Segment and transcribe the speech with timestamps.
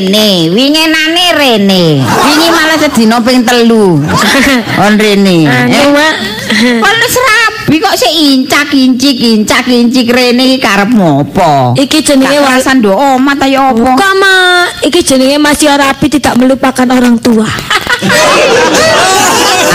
[0.00, 1.82] rene, winginane rene.
[2.00, 4.00] Wingi malah sedina ping telu.
[4.84, 5.44] On rene.
[5.44, 6.14] Anu, Mak.
[6.82, 11.76] Kon wis rabi kok sik incak-incik, incak-incik rene iki karepmu apa?
[11.76, 13.76] Iki jenenge Gak wa- kerasan ndok omah ta ya apa?
[13.76, 14.66] Bukan, Mak.
[14.88, 17.44] Iki jenenge masih rapi tidak melupakan orang tua.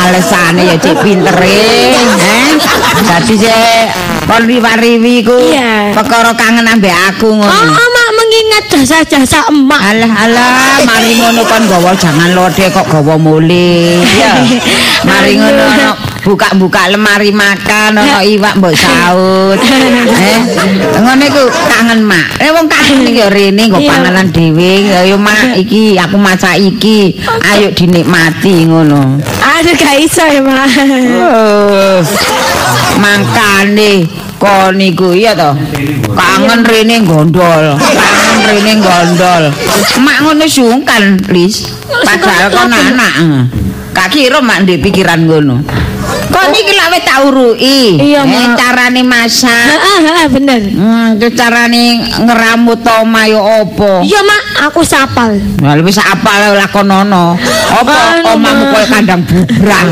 [0.05, 1.97] Alesane ya cek pintere, eh.
[3.05, 3.89] Dadi sik
[4.25, 5.37] kon riwa-riwi ku
[5.93, 7.94] perkara kangen ambek aku Oh, ngono.
[8.35, 9.79] Mak mengingat jasa-jasa emak.
[9.79, 14.03] Alah alah mari ngono kon gawa jangan lode kok gawa mule.
[14.03, 14.43] Ya.
[15.07, 15.89] Mari ngono ono
[16.27, 19.59] buka-buka lemari makan ono iwak mbok saut.
[20.15, 22.35] Eh, ngono iku kangen mak.
[22.43, 24.83] Eh wong kangen iki ya rene nggo panganan dhewe.
[24.91, 27.15] Ayo mak iki aku masak iki.
[27.55, 29.15] Ayo dinikmati ngono.
[29.55, 30.43] Aduh, gak iso ya.
[30.43, 32.03] Oh,
[32.99, 34.03] mangkane
[34.35, 35.55] kon niku iya to.
[36.11, 37.79] Kangen rene gondol.
[37.79, 39.43] Kangen rene gondol.
[40.03, 41.71] Mak ngono sungkan, Lis.
[41.87, 43.15] Padahal kon anak.
[44.11, 45.63] Kira mak ndek pikiran ngono.
[46.35, 47.79] Kon iki lak wis tak uruki.
[48.03, 49.71] Eh, carane masak.
[49.71, 50.59] Heeh, heeh, bener.
[50.67, 54.03] Hmm, itu carane ngeramut oma yo apa?
[54.03, 55.39] Iya, Mak, aku sapal.
[55.63, 57.39] Lah wis apal lakonono.
[57.71, 58.71] Apa omamu Mak.
[58.75, 59.87] koyo kandang bubrang.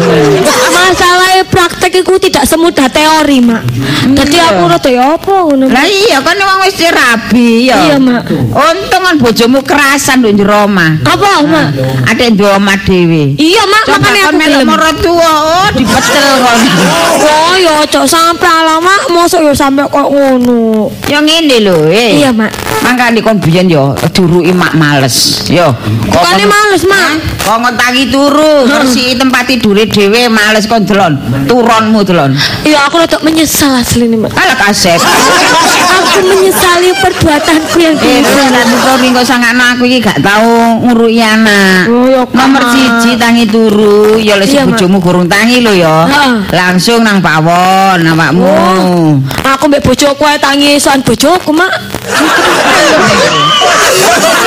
[0.67, 3.63] Masalahnya praktek itu tidak semudah teori, Mak.
[4.03, 4.51] Jadi Iya.
[4.51, 5.65] aku rada ya apa ngono.
[5.71, 7.77] Lah iya kan wong wis rabi ya.
[7.87, 8.23] Iya, Mak.
[8.51, 10.99] Untung kan bojomu kerasan nduk njero omah.
[11.07, 11.67] Apa, Mak?
[12.11, 13.39] Adek nduk omah dhewe.
[13.39, 14.67] Iya, Mak, kon aku melok gelem.
[14.67, 16.59] maratuwa, oh dipetel kon.
[17.23, 19.07] Oh, ya cok sampe ala, Mak.
[19.15, 20.91] Mosok ya sampe kok ngono.
[21.07, 22.19] Ya ngene lho, eh.
[22.19, 22.51] Iya, Mak.
[22.83, 25.47] Mangkane kon biyen yo duruki mak males.
[25.47, 25.71] Yo.
[26.11, 27.39] Bukannya males, Mak.
[27.47, 31.15] Kok ngontangi turu, bersih tempat tidure dhewe males kon delon.
[31.53, 32.33] Turonmu delon.
[32.65, 34.33] Iya, aku rada menyesal asli nih, Mak.
[34.33, 34.97] Alah kaset.
[36.13, 38.45] Aku menyesali perbuatanku yang Eh, dulu.
[38.53, 41.89] nanti kau minggu sangana aku iki gak tau ngurui anak.
[41.89, 42.21] Oh, ya.
[42.29, 46.05] Nomor siji tangi turu, ya lek Iya, bojomu gurung tangi lho ya.
[46.53, 48.45] Langsung nang pawon awakmu.
[48.45, 49.09] Oh.
[49.57, 51.73] Aku mbek bojoku ae tangi soan bojoku, Mak.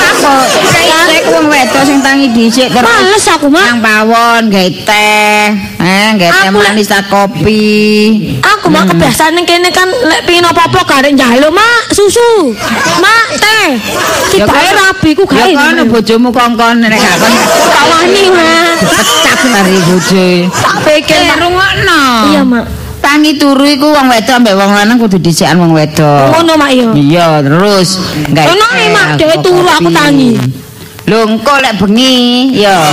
[0.07, 0.33] Apa?
[0.71, 3.65] Kayak wong wedok sing tangi dhisik terus Males aku, Mak.
[3.67, 5.47] nang pawon gawe teh,
[5.83, 7.67] eh gawe teh manis kopi.
[8.43, 12.53] Aku mak kebiasaan kene kan lek pengin apa-apa garek njaluk, Mak, susu.
[13.01, 13.69] Mak, teh.
[14.29, 15.53] Cipae rabi ku Ya gawe.
[15.57, 17.33] kono bojomu kongkon nek gak kon
[17.73, 18.77] Tak wani, Mak.
[18.85, 20.27] pecat mari bojo.
[20.53, 21.37] Tak pikir, Eh Mak.
[21.41, 22.01] rungokno.
[22.31, 22.65] Iya, Mak.
[23.01, 26.35] Tangi turu iku wong wedok ambek wong lanang kudu dhisikan wong wedok.
[26.35, 26.87] Ngono, Mak, iya.
[26.93, 27.89] Iya, terus
[28.29, 28.47] gawe.
[28.51, 30.31] Ono teh, ae, Mak, dhewe turu aku tangi.
[31.07, 32.83] Lho engko lek bengi, ya.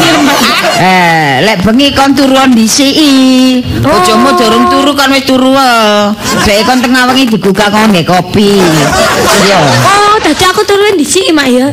[0.73, 3.61] Eh, lek bengi kon turuan dhisiki.
[3.81, 5.53] Bojomu durung turu kon wis turu.
[5.53, 6.13] wae.
[6.45, 8.57] Dek kon tengah wengi digugah kon nggae kopi.
[8.57, 9.59] Iya.
[9.85, 11.67] Oh, tadi aku turun di sini, Mak, ya.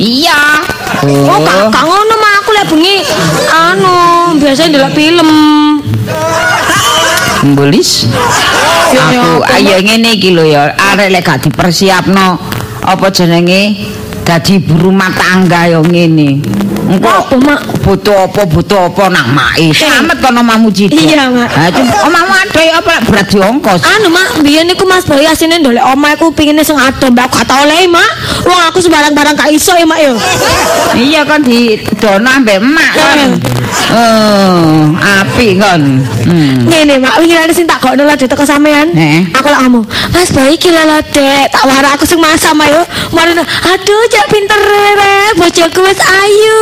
[0.00, 0.40] Iya.
[1.04, 2.32] Oh, gak gak ngono, Mak.
[2.40, 2.96] Aku lek bengi
[3.52, 3.96] anu,
[4.40, 5.30] biasa ndelok film.
[7.44, 8.08] Mbulis.
[8.90, 12.40] Ya, ya, Aku ayo ngene iki lho ya, arek lek gak dipersiapno
[12.80, 13.76] apa jenenge
[14.24, 16.40] dadi ibu rumah tangga ya ngene.
[16.90, 17.60] Engko Apa, Mak?
[17.90, 19.74] Butuh apa butuh apa nak mae.
[19.74, 20.94] Selamat kono omamu cilik.
[20.94, 21.50] Iya, Mak.
[21.50, 23.82] Ha cuma omamu ada ya apa lek berat diongkos.
[23.82, 27.50] Anu mak, biyen niku Mas Boy asine ndolek omah aku pingine sing adem, mbak gak
[27.50, 28.10] tau oleh mak.
[28.46, 30.14] Wong aku sembarang-barang gak iso ya mak yo.
[30.94, 33.30] Iya kan di dono ambek emak kan.
[33.90, 35.82] Oh, api kan.
[36.22, 36.70] Hmm.
[36.70, 38.94] Ngene mak, winginane sing tak gokno lho teko sampean.
[38.94, 39.26] Eh.
[39.34, 39.82] Aku lak ngomong,
[40.14, 42.86] Mas Boy iki lho Dek, tak wara aku sing masak mak yo.
[43.10, 46.58] Marino, aduh cak pinter re, bojoku wis ayu.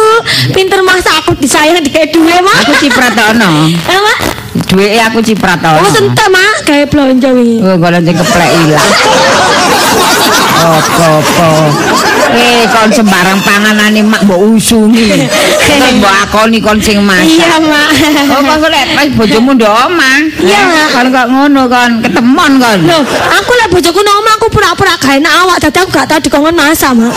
[0.56, 2.56] Pinter masak aku disayang dikek duwe mak.
[2.66, 3.50] Aku cipratono.
[3.92, 4.18] Eh mak,
[4.68, 5.80] Duwe aku cipratono.
[5.82, 7.58] oh sentek mak, gawe blonjo wingi.
[7.64, 8.84] Oh, sing keplek ilang.
[10.58, 11.48] Apa-apa.
[12.28, 15.24] Eh, kon sembarang panganane mak mbok usungi.
[15.64, 17.24] Kon mbok akoni kon sing masak.
[17.24, 17.88] Iya mak.
[18.34, 20.18] Oh, kon golek pas bojomu ndok omah.
[20.42, 20.92] Iya.
[20.92, 22.78] Kon kok ngono kon ketemon kon.
[22.84, 23.02] Loh,
[23.32, 26.54] aku lek bojoku nang omah aku pura-pura gak enak awak, dadi aku gak tau dikongkon
[26.58, 27.14] masak mak.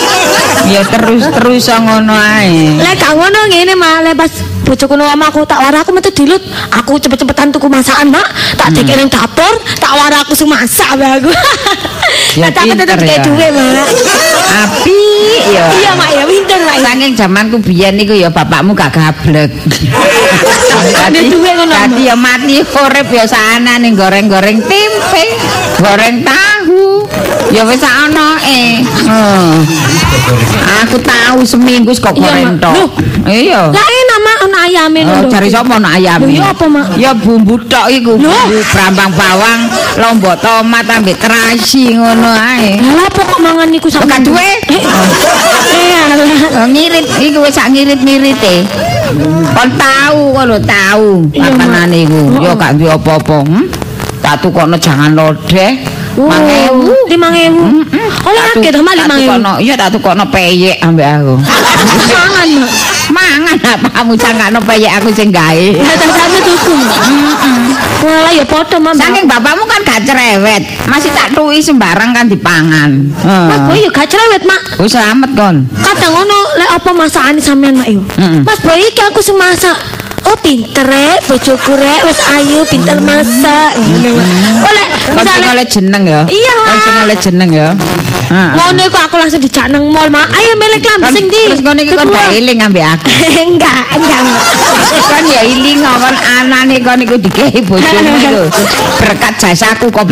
[0.70, 2.78] Ya terus-terus ngono ae.
[2.78, 4.32] Lek gak ngono ngene mah lek pas
[4.64, 6.40] bojoku nang omah aku tak wara aku metu dilut.
[6.72, 8.28] Aku cepet-cepetan tuku masakan, Mak.
[8.56, 11.32] Tak dikek ning dapur, tak wara aku sing masak wae aku.
[12.36, 13.24] Ya, Tak aku tetep pinter dikek ya.
[13.24, 13.88] duwe, Mak.
[14.52, 15.02] Api
[15.50, 15.66] ya.
[15.72, 16.76] Iya, Mak, ya pinter, Mak.
[16.76, 16.84] ya.
[16.86, 19.52] Saking zamanku biyen niku ya bapakmu gak gablek.
[20.82, 25.26] Ada duwe ngono, Dadi ya mati urip ya sana goreng-goreng tempe,
[25.78, 27.06] goreng tahu.
[27.52, 28.80] Ya wis ana eh.
[30.82, 32.62] Aku tahu seminggu kok Iya, goreng Mak.
[32.64, 32.74] tok.
[32.74, 32.90] Loh.
[33.28, 33.62] Iya.
[33.70, 33.88] Lah
[34.62, 35.30] ayame Oh, lho.
[35.30, 36.20] cari sapa nak ayam?
[36.22, 36.86] Lho, ya apa, Mak?
[36.96, 39.60] Ya bumbu tok iku, bumbu brambang bawang,
[39.98, 42.78] lombok tomat ambek terasi ngono ae.
[42.80, 44.10] Lah apa kok mangan niku sampean?
[44.12, 44.50] gak duwe?
[44.70, 44.82] Eh,
[46.12, 46.28] alah.
[46.62, 48.68] Oh, ngirit iku wis sak ngirit-ngirite.
[49.52, 51.58] Kon tahu kon lho tahu Iya, Mak.
[51.58, 52.22] pakanane iku.
[52.40, 53.38] Ya gak duwe apa-apa.
[53.44, 53.66] Hmm?
[54.22, 55.74] Tak tukokno jangan lodeh.
[56.18, 56.92] Mangewu.
[57.08, 57.64] lima ewu.
[58.22, 59.24] Oleh Tak tu- akeh to mak tak lima ewu.
[59.26, 61.34] tukokno, Iya tak tukokno peyek ambek aku.
[62.12, 62.50] Mangan.
[63.12, 65.68] Mangan apa kamu cangkakno peyek aku sing gawe.
[65.78, 66.76] Lah tak sampe tuku.
[68.02, 68.94] Wah, ya padha mak.
[68.94, 72.90] Saking bapakmu kan gak cerewet, masih tak tuwi sembarang kan dipangan.
[73.22, 74.62] Mas Boy gak cerewet mak.
[74.80, 75.56] Wis selamat kon.
[75.72, 78.02] Kadang ngono lek apa masakane sampean mak yo.
[78.42, 79.78] Mas Boy iki aku sing masak.
[80.22, 83.74] Oh pinter rek, bojoku rek wis ayu pinter masak.
[83.76, 84.22] Ngono.
[84.64, 84.86] Oleh
[85.18, 86.22] misale oleh jeneng ya.
[86.30, 87.04] Iya, Mak.
[87.10, 87.68] oleh jeneng ya.
[88.32, 90.30] Ngono iku aku langsung dijak nang mall mak.
[90.32, 91.52] Ayo melek lambe sing ndi?
[91.52, 93.06] Terus ngono iki kon gak eling ambek aku.
[93.50, 94.22] enggak, enggak.
[95.10, 98.44] Kan ya iling kon anane kon iku dikehi bojomu iku.
[99.02, 100.06] Berkat jasaku kok.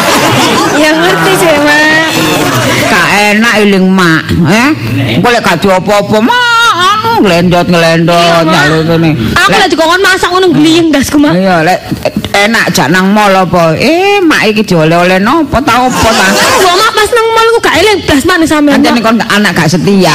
[0.80, 2.08] ya ngerti sih mak.
[2.86, 4.70] Gak enak iling mak, eh?
[5.18, 6.53] Lek gak diopo-opo mak
[7.22, 8.42] Mak.
[8.48, 9.10] njaluk ngene.
[9.38, 11.32] Aku Lek- lagi dikongkon masak ngono gliyeng dasku mak.
[11.36, 11.78] Iya, lek
[12.34, 13.78] enak jak nang mall apa?
[13.78, 16.26] Eh, mak iki dioleh-oleh nopo ta opo ta?
[16.34, 18.78] Gua mak pas nang mall ku gak eling blas mak nih sampean.
[18.82, 19.00] Mak.
[19.02, 20.14] kon anak gak setia.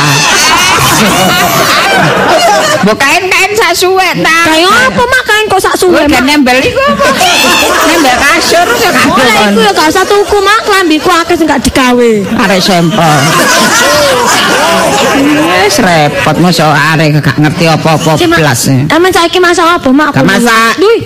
[2.83, 4.37] Mbok kain-kain sak suwe ta.
[4.47, 6.23] Kayak apa mak kain kok sak suwe mak.
[6.23, 7.07] nembel iku apa?
[7.89, 11.59] Nembel kasur ya gak Oleh iku ya gak usah tuku mak, klambiku akeh sing gak
[11.59, 12.11] digawe.
[12.47, 13.19] Arek sampel.
[15.19, 18.61] Wis repot mosok arek gak ngerti apa-apa Mak, blas.
[18.71, 18.87] e.
[18.87, 20.15] Emang saiki masak apa mak?
[20.15, 20.79] Gak masak.
[20.79, 20.99] Duh,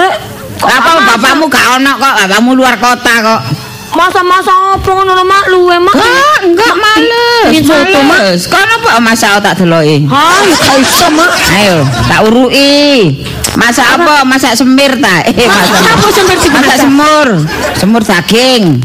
[0.00, 0.14] rek.
[0.54, 3.40] kok Apa bapakmu gak ono kok, bapakmu luar kota kok.
[3.94, 5.94] Masak-masak apa ngono mak luwe mak.
[5.94, 7.62] Ah, enggak males.
[7.62, 8.18] Soto mak.
[8.18, 8.42] Males.
[8.50, 10.02] Kono apa masak tak deloki?
[10.10, 11.30] Ha, gak iso mak.
[11.54, 13.22] Ayo, tak urui.
[13.54, 14.26] Masak apa?
[14.26, 15.22] Masak semir ta?
[15.30, 15.78] Eh, masak.
[15.94, 17.28] Apa semir sih Masak semur.
[17.78, 18.82] Semur daging.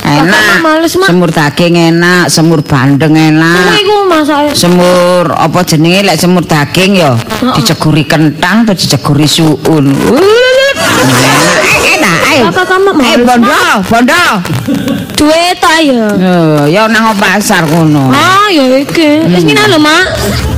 [0.00, 0.58] Enak.
[0.64, 1.06] Males, Mak.
[1.06, 3.78] Semur daging enak, semur bandeng enak.
[3.78, 4.50] iku masak.
[4.58, 7.14] Semur apa jenenge lek semur daging ya
[7.54, 9.86] diceguri kentang atau diceguri suun.
[9.94, 10.74] Enak,
[12.50, 14.24] Kakak kamu Eh males, bondo, bondo.
[15.14, 16.10] Duit ta ya.
[16.18, 18.10] Eh, ya nang pasar kono.
[18.10, 19.22] Ah, ya iki.
[19.30, 20.06] Wis ngene lho, Mak.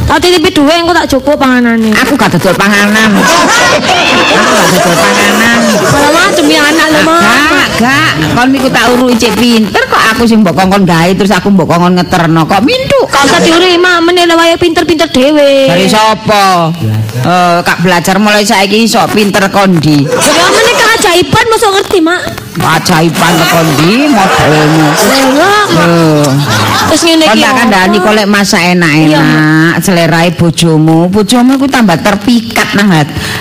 [0.08, 1.92] Tak titipi duwe engko tak cukup panganane.
[2.00, 3.12] Aku gak dodol panganan.
[3.12, 5.58] Aku gak dodol panganan.
[5.84, 7.20] Malah macem ya anak lho, Mak.
[7.20, 8.10] Gak, gak.
[8.32, 11.68] Kon niku tak urui cek pinter kok aku sing mbok kongkon gawe terus aku mbok
[11.68, 13.00] kongkon ngeterno kok mintu.
[13.12, 14.00] Kau usah diuri, Mak.
[14.00, 15.68] Meneh wae pinter-pinter dhewe.
[15.68, 16.72] Dari sapa?
[17.20, 20.08] Eh, kak belajar mulai saiki iso pinter kondi.
[20.08, 22.22] Ya meneh keajaiban mosok ngerti, Mak.
[22.62, 24.86] Ajaiban kondi modelmu.
[25.10, 25.68] Ya, Mak.
[25.82, 26.26] Eh,
[26.72, 27.44] Terus ngene kon iki.
[27.44, 32.92] tak kandhani kok lek masak enak-enak, selerae bojomu, bojomu iku tambah terpikat nang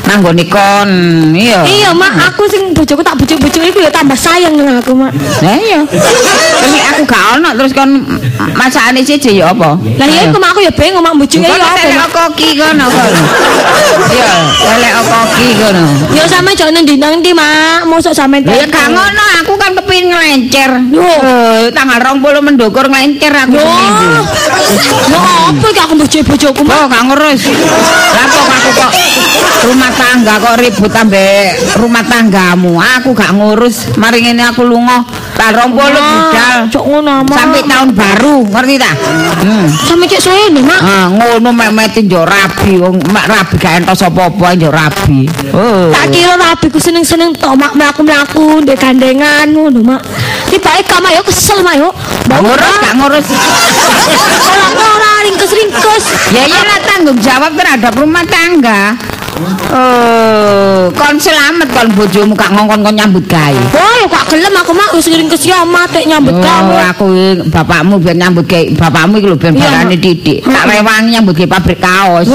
[0.08, 0.90] nang nggone kon.
[1.36, 1.62] Iya.
[1.68, 5.12] Iya, Mak, aku sing bojoku tak bojo-bojo iku ya tambah sayang nang aku, Mak.
[5.44, 5.80] Lah iya.
[5.86, 7.90] Terus aku gak ono terus kon
[8.56, 9.76] masakane siji ya apa?
[9.78, 11.82] Lah iya iku Mak, aku ya bingung Mak bojoke Kok ya apa.
[11.86, 12.10] lek Mak.
[12.16, 13.14] koki kono kon.
[14.16, 14.34] Iya,
[14.80, 15.84] lek koki kono.
[16.16, 17.86] Ya sampe jane ndi nang ndi, Mak.
[17.86, 20.72] Mosok sampe Ya gak ngono, aku kan kepengin nglencer.
[20.92, 21.04] Yo.
[21.04, 23.62] Eh, tanggal 20 mendukur nglencer aku Yo.
[23.62, 24.10] seminggu.
[25.12, 26.76] Yo apa iki aku bojo bojoku, Mak.
[26.80, 27.42] Oh, gak ngurus.
[28.16, 28.92] Lah kok aku kok
[29.62, 31.48] rumah tangga kok ribut ambek
[31.78, 32.82] rumah tanggamu.
[32.98, 33.94] Aku gak ngurus.
[34.00, 35.06] Mari ngene aku lunga
[35.38, 36.58] tanggal 20 budal.
[36.70, 37.38] Cok ngono, Mak.
[37.38, 38.92] Sampai tahun baru, ngerti ta?
[39.42, 39.66] Hmm.
[39.90, 40.82] sampe cek suwe nih, Mak.
[40.82, 45.26] Ah, ngono memetin yo rabi, wong mak rabi gak entos apa-apa yo rabi.
[45.52, 45.90] Oh.
[45.90, 50.02] Tak kira rabiku seneng-seneng tok mak mlaku-mlaku ndek gandengan ngono, Mak.
[50.48, 51.90] Tibake kamu yo kesel, Mak yo.
[52.30, 52.76] Gak ngurus,
[53.12, 53.28] gak ngurus.
[54.72, 56.04] Ora ringkes-ringkes.
[56.32, 58.96] Ya iyalah tanggung jawab terhadap rumah tangga.
[59.72, 63.64] Oh, kon selamat kon bojomu gak ngongkon kon nyambut gawe.
[63.74, 66.74] Yo gak gelem aku mak wis ringkes yo mate nyambut Oh, kamu.
[66.88, 70.46] aku i- bapakmu biar nyambut gawe, bapakmu iki lho ben barane didik.
[70.46, 72.28] Tak rewangi nyambut gawe pabrik kaos.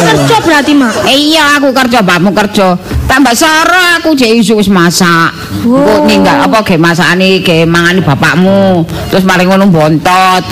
[0.00, 1.04] Kerja berarti, Mak.
[1.04, 2.74] Eh, iya aku kerja, bapakmu kerja.
[3.04, 5.34] Tambah soro aku jek isu wis masak.
[5.60, 6.06] Engko Oh.
[6.06, 8.86] ninggal apa ge masakane ge mangani bapakmu.
[9.10, 10.44] Terus mari ngono bontot.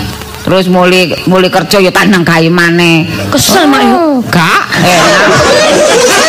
[0.43, 3.05] Terus mulai mulai kerja ya tanang gawe maneh.
[3.29, 3.95] Kesel, Mak yo.
[3.95, 6.28] Oh, Gak, enak.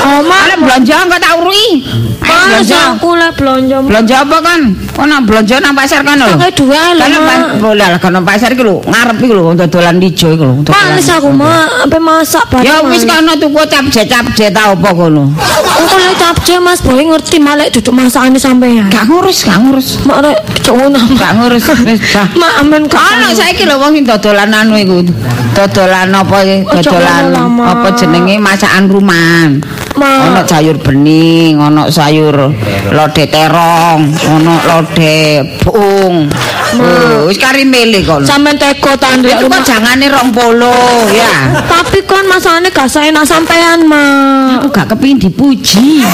[0.00, 0.20] Oh.
[0.24, 1.84] Ala belanja enggak tak urui.
[2.20, 2.96] Belanja.
[2.96, 3.76] aku lah belanja.
[3.84, 4.60] Belanja apa kan?
[5.00, 6.36] Kok belanja nang pasar kan lho.
[6.36, 10.28] Pakai dua lah, Kan boleh lah kan pasar iki lho, ngarep iki lho dodolan ijo
[10.32, 10.54] iki lho.
[10.68, 12.66] Males aku mak, sampai masak bareng.
[12.68, 13.12] Ya wis males.
[13.16, 15.24] kono tuku capje-capje ta apa kono.
[15.40, 18.92] Aku lek capce Mas Boy ngerti malah duduk masakane sampean.
[18.92, 19.88] Gak ngurus, gak ngurus.
[20.04, 21.12] Mak rek cowok nama.
[21.16, 22.28] Gak ngurus wis bah.
[22.36, 25.00] Mak amen Ana saiki lho wong sing dodolan anu iku.
[25.56, 26.56] Dodolan apa iki?
[26.68, 29.50] Dodolan ngono apa jenenge masakan rumahan.
[29.98, 32.34] Ono sayur bening, ono sayur
[32.94, 36.30] lodeh terong, ono lodeh bung.
[36.70, 38.22] Oh, wis kari milih kono.
[38.22, 40.70] Sampean teko ta ndek Itu kok jangane rong polo
[41.10, 41.50] ya.
[41.66, 44.62] Tapi kon masakane gak enak sampean, Mak.
[44.62, 46.06] Aku gak kepingin dipuji.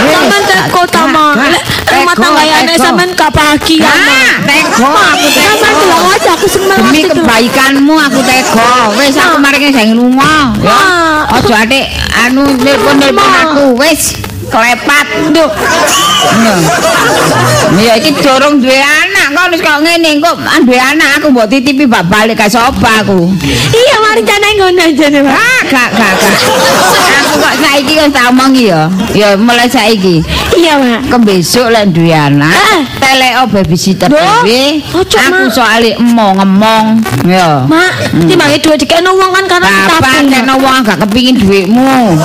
[0.00, 1.36] Sampean teko ta, Mak.
[1.52, 4.48] Lek rumah tanggane sampean gak bahagia, Mak.
[4.48, 5.80] Nah, teko aku Sampean teko.
[5.84, 8.96] bilang aja aku seneng Demi kebaikanmu aku teko.
[8.96, 10.80] Wis aku mari sing lunga ya.
[11.36, 11.84] Ojo atik
[12.24, 13.22] anu nelpon-nelpon Ma.
[13.50, 13.74] aku.
[13.78, 15.06] Wis klepat.
[15.30, 15.50] Nduk.
[17.80, 21.86] Ya iki dorong duwe anak kok wis kok ngene kok duwe anak aku mbok titipi
[21.86, 23.30] bak balik ka sopa aku.
[23.72, 24.84] Iya, mari jane ngono
[25.24, 25.32] Mak.
[25.32, 26.34] Ah, gak gak gak.
[27.24, 28.90] Aku kok saiki kan tak omongi ya.
[29.14, 30.20] Ya mulai saiki.
[30.58, 31.00] Iya, Mak.
[31.08, 32.78] Ke besok lek duwe anak, Eh.
[33.00, 34.82] teleko babysitter Loh, dhewe.
[34.92, 36.86] ojo, Aku soalnya emong ngemong
[37.24, 37.64] ya.
[37.70, 42.18] Mak, timbangi dua dikene wong kan karena kita kena wong gak kepingin duitmu.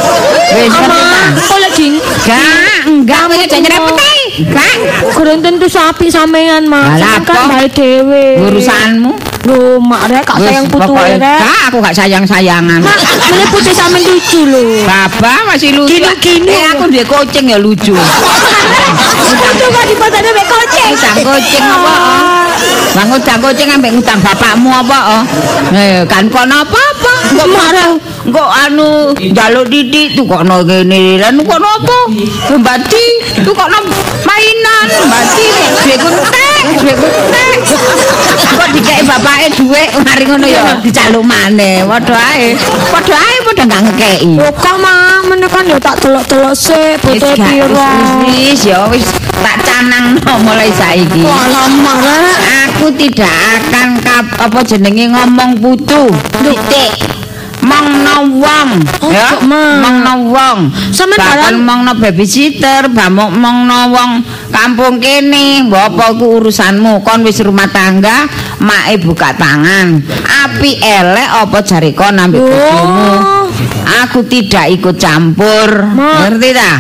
[0.57, 0.73] Wis?
[0.73, 1.93] Ama, kok ding
[2.23, 4.21] Gak, enggak kowe aja nyerepet ae.
[4.47, 4.75] Gak.
[5.11, 6.95] Kurang tentu sapi sampean, Mak.
[6.95, 8.25] Lah, Sampean kan bae dhewe.
[8.39, 9.11] Urusanmu.
[9.45, 11.19] Lho, Mak rek gak Wis, sayang putu rek.
[11.19, 12.79] Gak, aku gak sayang-sayangan.
[12.81, 12.97] Mak,
[13.29, 14.87] meneh putih sampean lucu lho.
[14.87, 15.99] Bapak masih lucu.
[15.99, 16.49] Gini-gini.
[16.49, 17.93] Eh, aku dia kucing ya lucu.
[17.93, 20.91] Itu kok dipasane mek kucing.
[20.95, 21.93] Utang kucing apa?
[22.95, 24.99] Bang utang kucing ambek utang bapakmu apa?
[25.19, 25.23] oh?
[25.75, 27.13] Eh, kan kono apa-apa?
[27.35, 27.91] Kok marah?
[28.25, 31.97] Kok anu njaluk didik tuh kok no kene lan kok no apa?
[32.55, 33.05] Mbati
[33.43, 33.77] tuh kok no
[34.25, 35.45] mainan mbati
[35.83, 37.59] duwe kuntek, duwe kuntek.
[38.55, 41.83] Kok dikei bapake dhuwit mari ngono ya dijaluk maneh.
[41.83, 42.55] Padha ae.
[42.89, 44.39] Padha ae padha gak ngekeki.
[44.39, 47.89] Lho kok Mak, meneh kan ya tak telok-telok sik gak, piro.
[48.27, 49.07] wis, ya wis
[49.43, 51.21] tak canang mulai saiki.
[51.83, 52.39] Mak rek.
[52.45, 56.09] Aku tidak akan kap, apa jenenge ngomong putu.
[56.37, 56.93] Titik.
[57.65, 58.69] Mongno wong,
[59.01, 59.33] Oh, ya.
[59.33, 59.81] kok, Ma?
[59.81, 60.69] Mongno wong.
[60.93, 64.11] Sampeyan Bahkan barang- mongno babysitter, bamuk mongno wong
[64.53, 65.65] kampung kene.
[65.65, 67.01] Mbok apa ku urusanmu?
[67.01, 68.29] Kon wis rumah tangga,
[68.61, 69.97] make buka tangan.
[70.45, 72.45] Api elek apa jari kon ambek Oh.
[72.45, 73.09] bojomu?
[74.05, 75.89] Aku tidak ikut campur.
[75.89, 76.29] Ma.
[76.29, 76.71] Ngerti ta?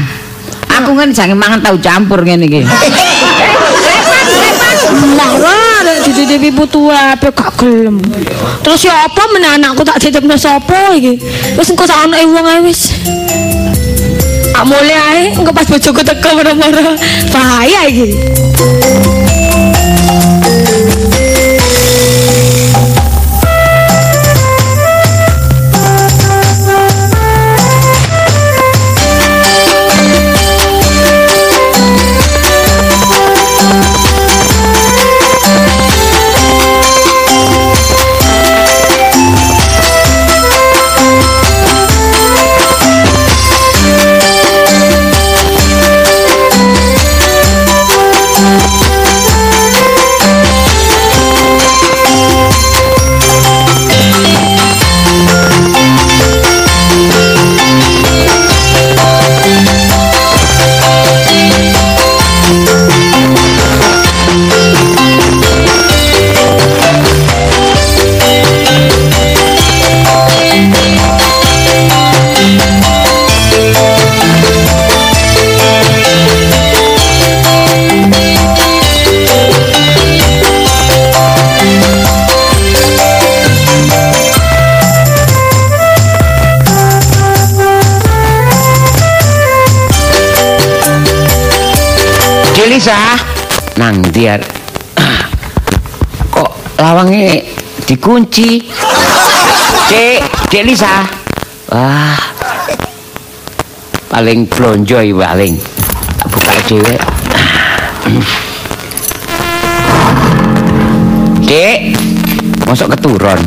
[0.75, 2.61] Aku kan jangan mangan tahu campur ngene iki.
[4.95, 5.54] Marah rek
[6.05, 7.97] dititipi putu ape gak gelem.
[8.61, 11.17] Terus ya apa meneh anakku tak titipno sapa iki?
[11.57, 12.93] Wis engko sak anake wong ae wis.
[14.53, 16.93] Tak mulai ae engko pas bojoku teko marah-marah.
[17.33, 18.13] Bahaya iki.
[98.05, 98.61] Dikunci.
[99.89, 100.21] Dek,
[100.53, 101.01] Dek Lisa.
[101.73, 102.13] Wah.
[104.13, 105.57] Paling blonjo paling.
[106.21, 106.95] Tak buka dhewe.
[111.49, 111.97] Dek
[112.69, 113.41] masuk keturun.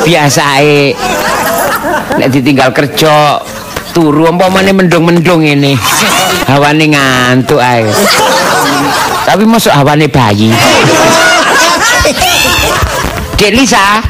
[0.00, 0.96] Biasae
[2.16, 3.44] nek ditinggal kerja
[3.92, 5.76] turu umpamane mendung-mendung ini.
[6.48, 7.84] Hawane ngantuk ae.
[9.28, 10.48] Tapi masuk hawane bayi
[13.40, 14.04] Dek Lisa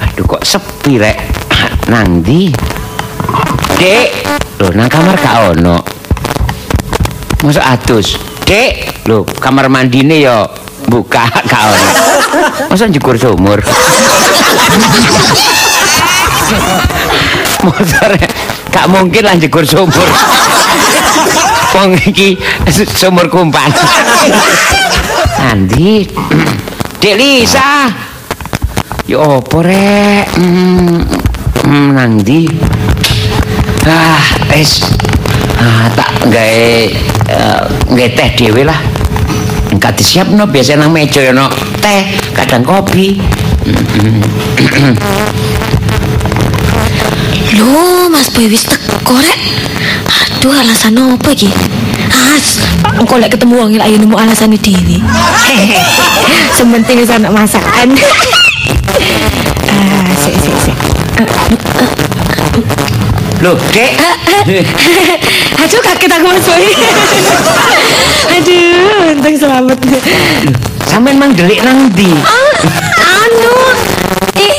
[0.00, 1.18] aduh kok sepi rek
[1.92, 2.48] nang ndi
[3.78, 4.10] Dek,
[4.58, 5.78] lho nang kamar gak ono.
[7.46, 8.18] Masuk atus.
[8.42, 10.42] Dek, lho kamar mandine ya
[10.90, 11.86] buka gak ono.
[12.66, 13.62] Masa njukur sumur.
[17.62, 18.10] Motor
[18.74, 20.08] gak mungkin lah njukur sumur.
[21.78, 22.34] Wong iki
[22.74, 23.70] su- sumur kumpan.
[25.54, 26.02] Andi.
[26.98, 27.86] Dek Lisa.
[29.08, 30.28] Ya opo rek?
[30.36, 31.00] Hmm,
[31.64, 32.44] hmm, ndi?
[33.88, 34.20] Ah,
[34.52, 34.84] wis.
[35.56, 36.92] Ah, tak gawe
[37.32, 38.76] eh, gawe teh dhewe lah.
[39.72, 41.48] Engka disiapno biasa nang meja ya no
[41.80, 42.04] teh,
[42.36, 43.16] kadang kopi.
[47.56, 49.40] Loh, Mas Boy wis teko rek.
[50.36, 51.48] Aduh, alasan apa iki?
[52.12, 52.60] As,
[53.00, 55.00] engko lek ketemu wong ayo nemu alasan dhewe.
[56.60, 57.96] Sementing wis ana masakan.
[59.68, 60.76] ah, sik sik sik.
[63.38, 63.92] Loh, Dek.
[65.62, 66.66] Aduh kaget aku Mas Boy.
[68.38, 69.78] Aduh, untung selamat.
[70.86, 72.10] Sampeyan mang delik nang ndi?
[72.22, 72.54] Ah,
[73.24, 73.56] anu,
[74.38, 74.56] eh,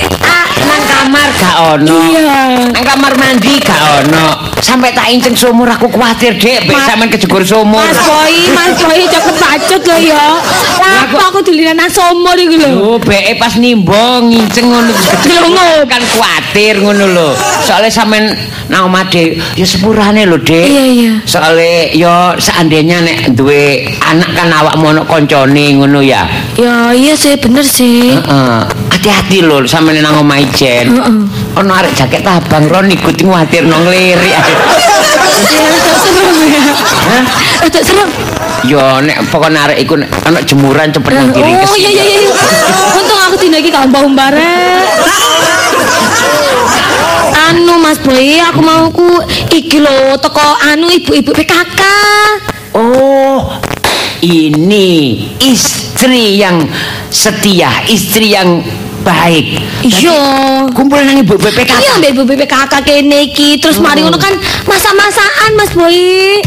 [0.59, 1.97] Nang kamar gak ono.
[2.07, 2.39] iya.
[2.71, 4.48] Nang kamar mandi gak ono.
[4.59, 7.79] Sampai tak inceng sumur aku kuatir, Dek, mek sampean kejegur sumur.
[7.79, 10.25] Mas Boy, Mas Boy cepet bacot loh ya.
[11.07, 12.69] Aku- aku dulinan somor iki lho.
[12.77, 14.91] Oh, beke pas nimbang nginceng ngono
[15.23, 15.87] Delongo.
[15.87, 17.29] kan kuatir ngono lho.
[17.63, 18.35] Soale sampean
[18.67, 20.65] nang omah Dek, ya sepurane lho, Dek.
[20.67, 21.11] Iya, iya.
[21.23, 26.27] Soale ya seandainya nek duwe anak kan awakmu ono koncone ngono ya.
[26.59, 28.11] Ya iya sih bener sih.
[28.13, 28.59] Heeh.
[28.89, 30.97] Hati-hati lho sampeyan nang omah Ijen.
[30.97, 31.15] Heeh.
[31.61, 34.33] Ono arek jaket abang ron ikut nguatir nang lirik.
[37.09, 37.23] Hah?
[37.63, 38.09] Rada serem.
[38.67, 42.21] Yo nek pokoknya arek iku ono jemuran cepet nang kiri Oh iya iya iya.
[42.97, 44.83] Untung aku dina iki gak mbah-mbah rek.
[47.49, 51.81] Anu Mas Boy, aku mau ku iki lho teko anu ibu-ibu PKK.
[52.77, 53.57] Oh,
[54.21, 56.69] ini istri yang
[57.09, 58.61] setia, istri yang
[59.01, 59.59] baik.
[59.81, 60.19] Iya.
[60.75, 61.71] Kumpul nang ibu BPK.
[61.71, 63.57] Iya, mbak ibu PKK kene iki.
[63.57, 64.35] Terus mari ngono kan
[64.67, 65.99] masak-masakan Mas Boy.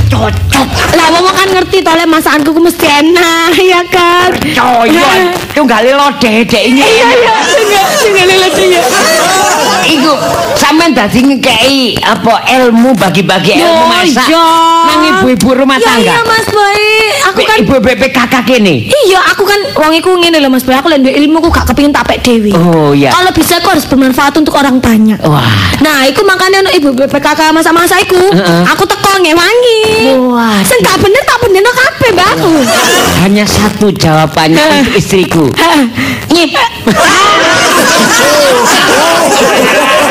[0.08, 0.68] Cocok.
[0.94, 4.30] Lah wong kan ngerti to lek masakanku ku mesti enak, ya kan?
[4.52, 5.20] Coyon.
[5.56, 6.80] Tunggal lo dedek ini.
[6.80, 7.34] Iya iya,
[10.92, 14.46] dadi ngekei apa ilmu bagi-bagi ilmu Oh, masak iya.
[14.86, 16.04] nang ibu-ibu rumah Ya, tangga.
[16.04, 16.78] Iya Mas Boy,
[17.24, 18.74] aku kan Ibu BPKK kene.
[18.84, 21.90] Iya, aku kan wong iku ngene lho Mas Boy, aku lek ilmu ku gak kepengin
[21.90, 22.52] tak pek dhewe.
[22.52, 23.10] Oh, iya.
[23.10, 25.18] Kalau bisa aku harus bermanfaat untuk orang banyak.
[25.24, 25.42] Wah.
[25.80, 28.62] Nah, iku makanya ono ibu BPKK masa-masa iku, Heeh.
[28.68, 29.80] aku teko ngewangi.
[30.28, 30.60] Wah.
[30.62, 32.52] Sing gak bener tak benerno kabeh, Mbakku.
[33.22, 35.44] Hanya satu jawabannya untuk istriku.
[36.28, 36.52] Nyip.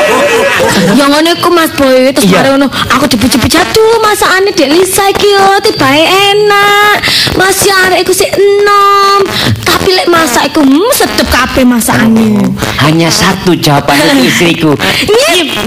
[0.98, 5.32] Ya ngono iku Mas Boy, terus mari ngono aku dipuji-puji aduh masakane Dek Lisa iki
[5.32, 6.96] yo tibae enak.
[7.38, 9.20] Mas ya arek iku sik enom.
[9.64, 12.52] Tapi lek masak iku hmm, sedep kabeh masakane.
[12.82, 14.72] Hanya satu jawaban untuk istriku.
[15.08, 15.48] Nyip.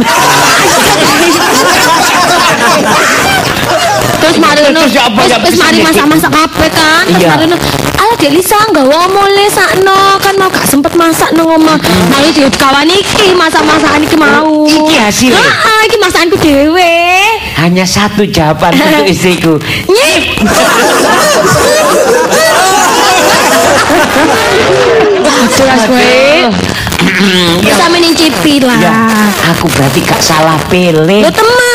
[4.16, 4.80] Terus mari ngono.
[4.82, 7.04] Terus ya ya bisa mari masak-masak kabeh kan.
[7.06, 7.30] Terus Iya.
[7.32, 7.58] mari ngono.
[7.96, 11.78] Alah Dek Lisa nggawa mole sakno kan mau gak sempet masak nang omah.
[12.10, 14.66] Mari dikawan iki masak-masakan iki mau.
[14.66, 15.38] Iki hasilnya?
[15.40, 16.94] Heeh, iki masakanku dhewe.
[17.56, 19.54] Hanya satu jawaban untuk istriku.
[19.88, 20.24] Nyip.
[25.24, 26.50] Mas Boy.
[27.76, 28.78] Sampe nyicipi lah.
[28.82, 28.96] Ya,
[29.54, 31.22] aku berarti gak salah pilih.
[31.24, 31.75] Lo teman.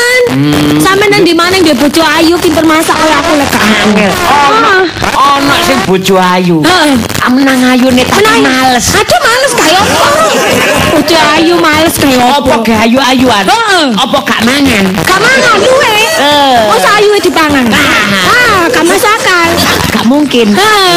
[0.79, 4.13] Sampe nang di mana dia bojo ayu pinter masak kaya aku lek gak Angel.
[4.31, 4.75] Ono,
[5.19, 6.63] ono sing bojo ayu.
[6.63, 6.95] Heeh.
[7.31, 8.43] Menang ayu nih tapi Menang.
[8.47, 8.95] males.
[8.95, 10.03] Aduh males kaya apa?
[10.95, 12.55] Bojo ayu males kaya Apa apa?
[12.63, 13.45] gak ayu-ayuan?
[13.47, 13.87] Heeh.
[13.95, 14.85] Apa gak mangan?
[15.03, 15.95] Gak mangan duwe.
[16.21, 16.59] Eh.
[16.71, 17.65] Masa ayu dipangan?
[17.67, 17.83] Nah.
[18.31, 19.49] Ah, gak masakan.
[19.91, 20.47] Gak mungkin.
[20.55, 20.95] Heeh.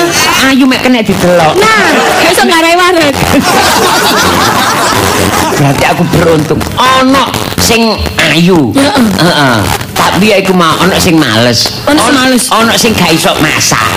[0.54, 1.54] Ayu mek kena didelok.
[1.58, 1.82] Nah,
[2.22, 3.15] besok ngarai waret.
[5.58, 6.60] Berarti aku beruntung.
[6.78, 7.26] Ono
[7.63, 8.76] sing ayu.
[8.76, 9.08] Heeh.
[9.23, 9.58] Heeh.
[9.95, 11.80] Tapi ya iku mau ono sing males.
[11.88, 12.43] Ono sing males.
[12.52, 13.95] Ono sing gak iso masak.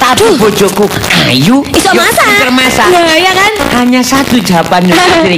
[0.00, 0.88] Tapi bojoku
[1.28, 1.60] ayu.
[1.76, 2.24] Iso masak.
[2.24, 2.88] pinter masak.
[2.88, 3.52] Lah, ya kan?
[3.84, 5.36] Hanya satu jawaban dari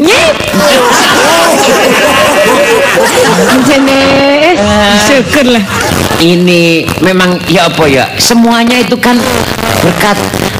[0.00, 0.06] istriku.
[0.06, 0.36] Nyip.
[3.50, 4.02] Anjene.
[5.06, 5.64] Syukur lah.
[6.20, 8.04] Ini memang ya apa ya?
[8.20, 9.16] Semuanya itu kan
[9.80, 10.16] berkat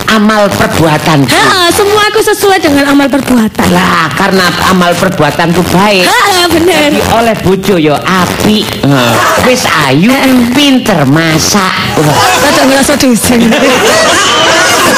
[0.08, 1.28] amal perbuatan.
[1.28, 3.68] Heeh, semua aku sesuai dengan amal perbuatan.
[3.68, 6.08] Lah, karena amal perbuatanku baik.
[6.08, 6.88] Heeh, bener.
[6.88, 8.64] Jadi oleh bojo yo api.
[8.64, 9.12] Heeh.
[9.44, 10.10] Wis ayu,
[10.56, 12.00] pinter masak.
[12.00, 13.36] Wah, ngerasa dosa.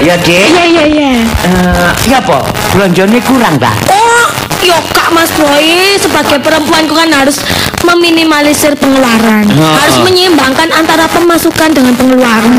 [0.00, 0.48] Ya, Dek.
[0.48, 1.10] Iya, iya, iya.
[1.44, 2.40] Eh, ya apa?
[2.72, 3.68] Belanjane kurang ta?
[3.86, 4.26] Oh,
[4.60, 5.66] yo gak Kak Mas Boy
[5.98, 7.42] sebagai perempuan kan harus
[7.82, 9.44] meminimalisir pengeluaran.
[9.44, 9.74] Heeh.
[9.76, 12.54] Harus menyeimbangkan antara pemasukan dengan pengeluaran.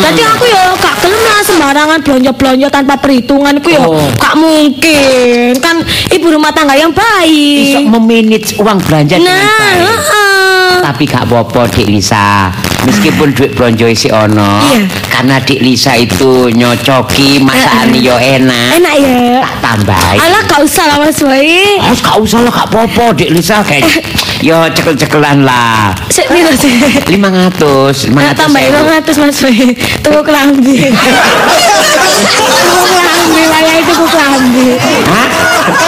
[0.00, 3.98] Jadi aku ya gak gelem lah sembarangan belanja-belanja tanpa perhitungan ku ya Oh.
[4.14, 5.58] gak mungkin.
[5.58, 7.84] Kan ibu rumah tangga yang baik.
[7.84, 9.82] memanage uang belanja dengan Nah, baik.
[10.78, 12.48] Tapi gak apa-apa Dik Lisa
[12.86, 14.86] Meskipun duit blonjo isi ono Iya.
[15.10, 19.42] Karena Dik Lisa itu nyocoki Masakan yo enak Enak ya.
[19.42, 21.76] Tak tambahin Alah gak usah lah Mas Boy.
[21.76, 23.84] Harus gak usah lah gak apa-apa Dik Lisa kayak
[24.38, 26.78] Yo cekel-cekelan lah Sik piro sih?
[27.10, 28.80] 500 Nah, 500 tambah ewu.
[28.86, 29.58] 200 Mas Boy.
[30.00, 30.76] Tuku kelambi.
[32.58, 34.66] Tuku kelambi, wayahe tuku kelambi.
[35.08, 35.26] Hah?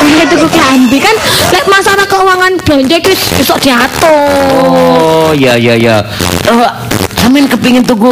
[0.04, 1.14] Ini tuku kelambi kan
[1.52, 4.12] lek masalah keuangan belanja iki iso diatur.
[4.64, 6.04] Oh ya ya ya
[6.50, 6.64] oh,
[7.16, 8.10] Samin kepingin tuku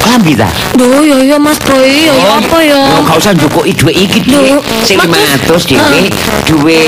[0.00, 0.48] Kelambi ta?
[0.74, 2.80] Duh, yo yo Mas Boy, yo yo apa yo?
[2.80, 4.18] Oh, gak usah njukuki duit iki
[4.82, 6.00] Sing maksud- 500 dhewe,
[6.48, 6.80] duwe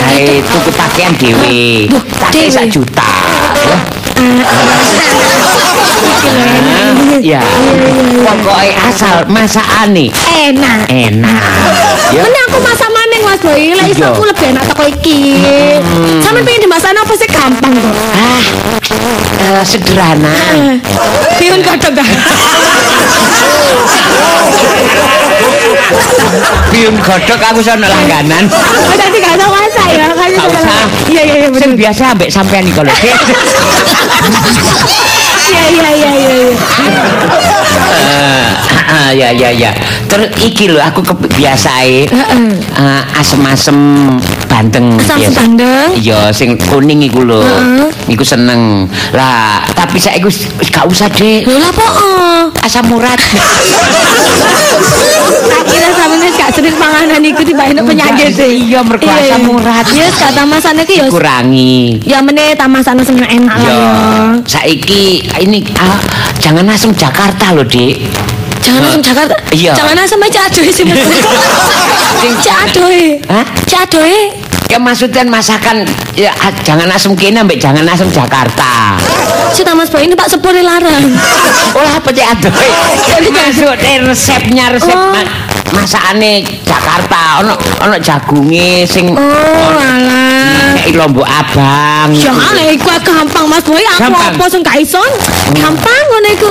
[0.00, 1.90] gawe tuku pakaian dhewe.
[2.22, 3.04] Tak sak juta.
[7.22, 7.40] Ya.
[8.24, 10.10] Pokoke asal masakane
[10.44, 10.90] Enak.
[10.90, 11.40] enak.
[12.12, 12.20] Ya.
[12.26, 14.12] Ini aku masak maning Mas Boy, lek iso Iya.
[14.12, 15.20] aku lebih enak teko iki.
[16.20, 17.94] Sampe pengen dimasak apa sih gampang kok.
[18.12, 18.42] Ah,
[19.40, 20.34] eh, sederhana.
[21.38, 22.08] Piun kodok dah.
[26.74, 28.50] Biung godhog aku sono langganan.
[28.98, 29.63] Tadi gak masak
[29.94, 30.78] ya, kan Gak usah.
[31.06, 31.60] Iya iya iya bener.
[31.62, 32.94] Sing biasa ambek sampean iki lho.
[35.44, 36.30] Iya iya iya iya.
[36.34, 36.50] iya.
[38.84, 39.70] Eh, ya ya ya.
[40.06, 42.46] Terus iki lho aku kebiasae Heeh.
[42.78, 43.76] eh, asem-asem
[44.46, 45.38] bandeng Asam biasa.
[45.38, 45.88] bandeng.
[45.98, 47.42] Iya, sing kuning iku lho.
[48.06, 48.86] Iku seneng.
[49.12, 51.46] Lah, tapi saiki wis gak usah, Dik.
[51.46, 51.86] Lho lah po.
[52.62, 53.18] Asam urat.
[55.44, 55.88] Tak kira
[56.44, 59.84] gak sering panganan iku tiba-tiba penyakit Iya, mergo asam urat.
[59.88, 62.04] Iya, kata masane ki ya Kurangi.
[62.04, 63.92] ya meneh tamasane sing enak lah Ya, ya.
[64.44, 65.96] saiki ini ah,
[66.36, 67.96] jangan asem Jakarta loh, Dik.
[68.60, 69.34] Jangan asam Jakarta.
[69.50, 69.72] Iya.
[69.72, 70.84] Jangan asam aja adoh sih.
[72.44, 72.88] Cak adoh.
[73.28, 73.44] Hah?
[73.84, 74.04] Adoh.
[74.66, 78.98] Ya maksudnya masakan ya, ah, jangan asem kene ambek jangan asem Jakarta.
[79.54, 81.04] Si Mas Boy ini Pak Sepure larang.
[81.74, 82.54] Oh apa cek aduh.
[83.10, 85.10] Jadi maksudnya resepnya resep Oh.
[85.10, 85.26] ma-
[85.74, 87.50] masakane Jakarta ono
[87.82, 90.78] ono jagunge sing Oh, alah.
[90.78, 92.14] kayak lombok abang.
[92.14, 93.82] Jangan lah, iku gampang Mas Boy.
[93.82, 95.02] Aku apa sing gak iso?
[95.50, 96.50] Gampang ngono iku.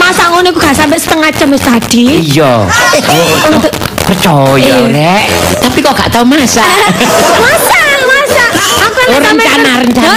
[0.00, 2.24] Masak ngono iku gak sampai setengah jam wis tadi.
[2.32, 2.64] Iya.
[2.64, 3.72] Oh, Untuk
[4.06, 4.76] percaya Iya.
[4.86, 5.24] rek.
[5.58, 6.62] Tapi kok gak tau masak.
[7.44, 8.50] masak, masak.
[8.86, 10.14] Aku Oh, rencana, rencana.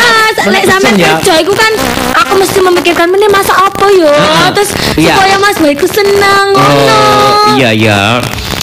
[0.47, 1.73] Lek sampe kerja iku kan
[2.15, 4.13] aku mesti memikirkan meneh masak apa yo.
[4.51, 5.13] Terus Iya.
[5.13, 6.95] supaya Mas Boy ku seneng ngono.
[6.95, 8.01] Oh, iya iya.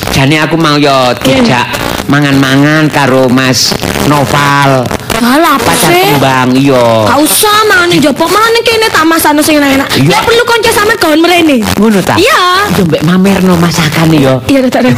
[0.09, 1.69] Jane aku mau yo dijak
[2.07, 3.75] mangan-mangan karo Mas
[4.07, 4.87] Noval.
[5.17, 7.09] Alah apa Pacar kembang iya.
[7.09, 9.89] Gak usah mangan njopok mangan kene tak masakno sing enak-enak.
[9.97, 10.13] Iya.
[10.13, 11.57] Lek perlu konco sampe gawe mrene.
[11.81, 12.15] Ngono ta?
[12.21, 12.69] Iya.
[12.77, 14.35] Yo mbek mamerno masakane yo.
[14.49, 14.85] Iya, tak.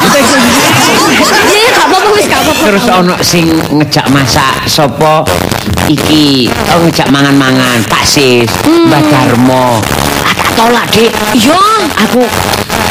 [1.48, 2.62] Iya, gak apa-apa wis gak apa-apa.
[2.68, 5.24] Terus ono sing ngejak masak sapa
[5.90, 9.81] iki oh, ngejak mangan-mangan Pak Sis, Mbak Darmo.
[10.22, 11.11] Ah, tak tolak, Dik.
[11.35, 11.62] Iya.
[12.07, 12.22] Aku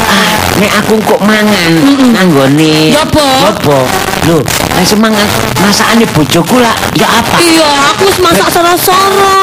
[0.08, 1.72] ah, nek aku kok mangan
[2.10, 3.52] nanggone Ya apa?
[3.52, 3.78] apa?
[4.26, 5.26] Lho, lah semangat
[5.58, 7.36] masakane bojoku lah ya apa?
[7.40, 9.34] Iya, aku wis masak soro-soro.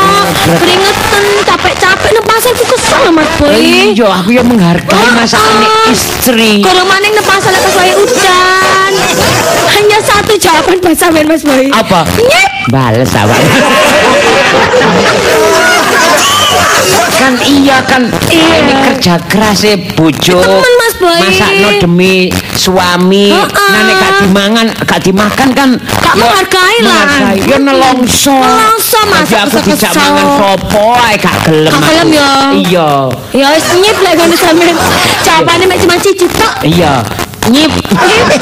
[0.44, 3.90] Keringetan, capek-capek nang pasar ku kesel Mas Boy.
[3.92, 5.88] Iya, aku ya menghargai masakane Ah.
[5.88, 6.60] istri.
[6.60, 8.92] Kurang maning nang pasar pas wae udan.
[9.70, 11.70] Hanya satu jawaban bahasa men Mas Boy.
[11.70, 12.04] Apa?
[12.14, 12.50] Nyet.
[12.68, 13.40] Bales awak.
[17.14, 18.48] kan iya kan Iya.
[18.60, 21.18] ini kerja keras e bojo Temen, Mas Boy.
[21.18, 22.14] masakno demi
[22.54, 23.68] suami Heeh.
[23.70, 27.32] nah nek gak dimangan gak dimakan kan Gak ya menghargai lah.
[27.38, 30.02] ya nelongso Nelongso, masak Jadi aku dijak kesel-kesel.
[30.04, 31.86] mangan sopo ae gak gelem Gak aku.
[31.86, 32.28] gelem ya?
[32.52, 32.90] iya
[33.32, 34.76] Ya wis nyip lek ngono sampean.
[35.22, 36.54] Jawabane mek cuma cici tok.
[36.62, 37.00] iya
[37.44, 37.72] nyip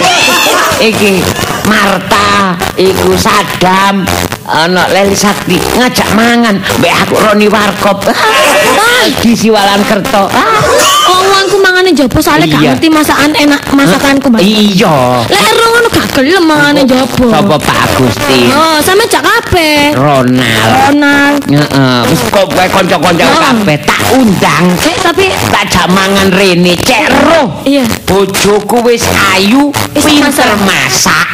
[0.80, 1.22] iki
[1.62, 2.26] Marta
[2.74, 4.02] iku Sadam
[4.42, 10.58] ana Leli Sakti ngajak mangan mbek aku Roni Warkop ah, di Siwalan Kerto ah,
[11.02, 14.38] Oh, uangku mangane jopo soalnya gak ngerti masakan enak masakanku, Mas.
[14.40, 17.26] iya Lek ero ngono gak gelem mangane jopo.
[17.28, 19.92] sapa Pak Agustin Oh, sampe jak kabeh.
[19.92, 21.42] Ronald Ronald.
[21.44, 23.42] Heeh, wis kok kowe kanca-kanca Oh.
[23.42, 27.82] kabeh tak undang Eh, tapi tak jak mangan rene cek roh iya.
[28.06, 29.02] bojoku wis
[29.34, 31.26] ayu pinter masak.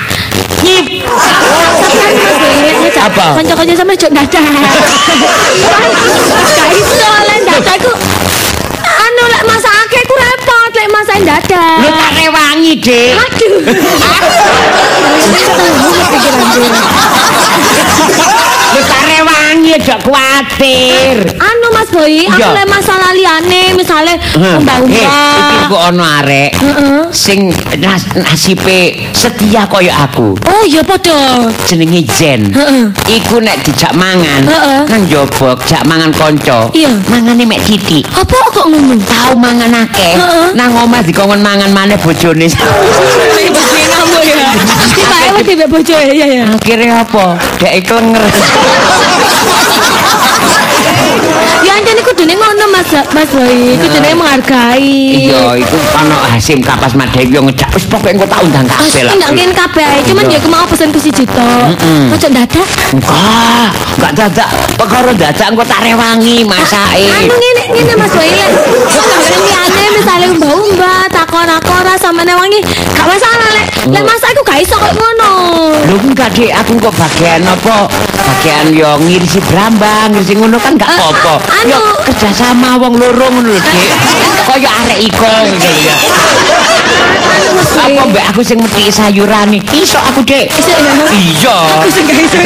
[0.62, 0.86] Nyip
[2.98, 3.38] Apa?
[3.40, 4.42] Kanca-kanca sampe jok dadah.
[6.44, 7.92] Gak iso lek dadah iku
[8.82, 11.78] anu lek masakake ku repot lek masakin dadah.
[11.78, 13.54] lu tak rewangi dik Aduh.
[18.68, 19.18] Lu tare
[19.58, 21.18] wangi aja kuatir.
[21.34, 24.54] Anu Mas Boy, aku le masalah liyane misale Eh,
[24.86, 27.10] iki kok ono arek Heeh.
[27.10, 27.50] sing
[27.82, 30.38] nas nasibe setia kaya aku.
[30.46, 31.50] Oh iya padha.
[31.66, 32.54] jenenge Jen.
[32.54, 32.86] Heeh.
[33.18, 34.80] Iku nek dijak mangan Heeh.
[34.86, 36.70] nang njaba jak mangan kanca.
[36.70, 36.94] Iya.
[37.10, 38.06] Mangane mek titik.
[38.14, 38.94] Apa kok ngono?
[39.02, 40.14] Tau mangan akeh.
[40.54, 42.46] Nang omah dikongkon mangan maneh bojone.
[44.18, 44.50] Kamu ya.
[44.98, 46.44] Tibake wedi mbek bojo ya ya.
[46.50, 47.38] Akhirnya apa?
[47.62, 48.26] Dek klenger.
[51.66, 55.26] Ya anjene kudune ngono Mas Mas Boy, kudune menghargai.
[55.26, 59.02] Iya, iku ana Hasim Kapas Madewi yo ngejak wis pokoke engko tak undang Ah, kabeh
[59.04, 59.12] lah.
[59.18, 61.74] enggak ngene kabeh ae, cuman ya aku mau pesen ku siji tok.
[62.14, 62.68] Ojo dadak.
[62.94, 64.48] Enggak, enggak dadak.
[64.78, 67.04] Perkara dadak engko tak rewangi masake.
[67.10, 68.50] Anu ngene ngene Mas Boy lek
[68.88, 72.60] kanggo liyane misale mbah-mbah takon-takon sampeyan wangi,
[72.94, 73.66] gak masalah lek.
[73.90, 75.32] Lek masak aku gak iso kok ngono.
[75.84, 77.90] Lho enggak Dik, aku kok bagian apa?
[78.14, 81.34] Bagian yo ngirisi brambang, ngirisi ngono kan enggak Ah, apa-apa.
[81.64, 83.88] Yo kerja sama wong loro ngono lho, Dik.
[84.44, 85.96] Kaya arek iko gitu ya.
[87.88, 89.80] Apa mbak aku sing meti sayuran iki?
[89.80, 90.52] Iso aku, Dik.
[91.08, 91.56] Iya.
[91.80, 92.38] Aku sing gak iso.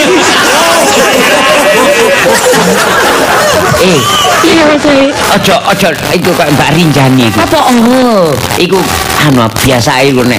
[3.82, 3.98] Eh,
[4.42, 5.06] Iya Boy.
[5.38, 7.38] ojo ojo itu kok Mbak Rinjani iku.
[7.42, 8.30] Apa oh?
[8.58, 8.78] Iku
[9.22, 10.38] anu biasa iku nek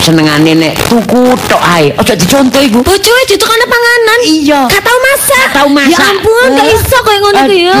[0.00, 1.92] senengane nek tuku tok ae.
[1.94, 2.80] Ojo dicontoh iku.
[2.80, 4.18] Bojoe ditukane panganan.
[4.24, 4.60] Iya.
[4.66, 5.38] Gak tau masak.
[5.44, 5.92] Gak tau masak.
[5.92, 6.74] Ya ampun, gak Eh.
[6.74, 7.76] iso koyo ngono ki ya.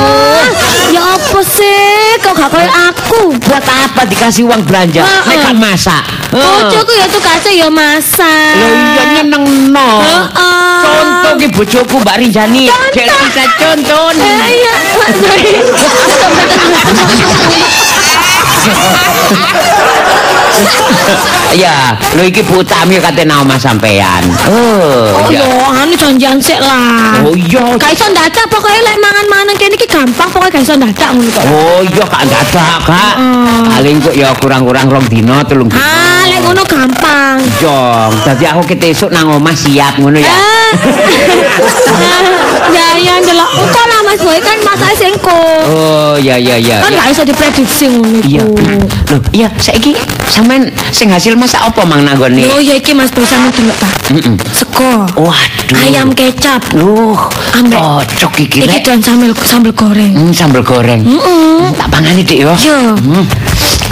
[0.90, 2.20] Ya apa sih?
[2.20, 3.20] Kok gak koyo aku?
[3.40, 5.00] Buat apa dikasih uang belanja?
[5.00, 6.02] Nek gak masak.
[6.30, 8.54] Bojoku ya tukase ya masak.
[8.54, 9.88] Lho iya nyenengno.
[10.04, 10.58] Heeh.
[10.80, 12.70] Contoh ki bojoku Mbak Rinjani.
[12.94, 14.12] Dek bisa contoh.
[14.14, 14.74] Eh, iya,
[15.20, 15.42] Boy.
[21.50, 24.22] Ya, lho iki Bu Tami kate nang omah sampean.
[24.46, 25.42] Oh, Oh iya.
[25.42, 27.18] yo, anu janjian sik lah.
[27.20, 27.74] Oh iya.
[27.74, 31.42] Gak iso dadak pokoke lek mangan-mangan kene iki gampang pokoke gak iso dadak ngono kok.
[31.44, 33.14] Oh iya kak dadak kak.
[33.18, 33.62] Heeh.
[33.66, 35.82] Paling kok ya kurang-kurang rong dino telung dino.
[35.82, 37.42] Ah, lek ngono gampang.
[37.58, 40.30] Jong, dadi aku ketesuk nang omah siap ngono ya.
[40.30, 40.70] Ah,
[42.70, 45.40] ya ya ndelok engko lah Mas Boy kan masake sing engko.
[45.66, 46.78] Oh iya iya iya.
[46.78, 48.38] Kan gak iso diprediksi ngono Iya.
[48.38, 48.54] iku.
[49.10, 49.98] Loh, iya saiki
[50.50, 52.42] sampean sing hasil masak apa mang nanggone?
[52.50, 53.86] Oh ya iki Mas Boy sampe delok ta.
[54.10, 54.34] Heeh.
[54.50, 55.06] Sego.
[55.14, 55.78] Waduh.
[55.78, 56.58] Ayam kecap.
[56.74, 57.78] Loh, Ambek.
[57.78, 58.82] cocok iki Iki rek.
[58.82, 60.10] dan sambal sambal goreng.
[60.10, 61.06] Hmm, sambal goreng.
[61.06, 61.70] Heeh.
[61.78, 62.50] Tak pangani dik yo.
[62.58, 62.98] Yo.
[62.98, 63.22] Hmm.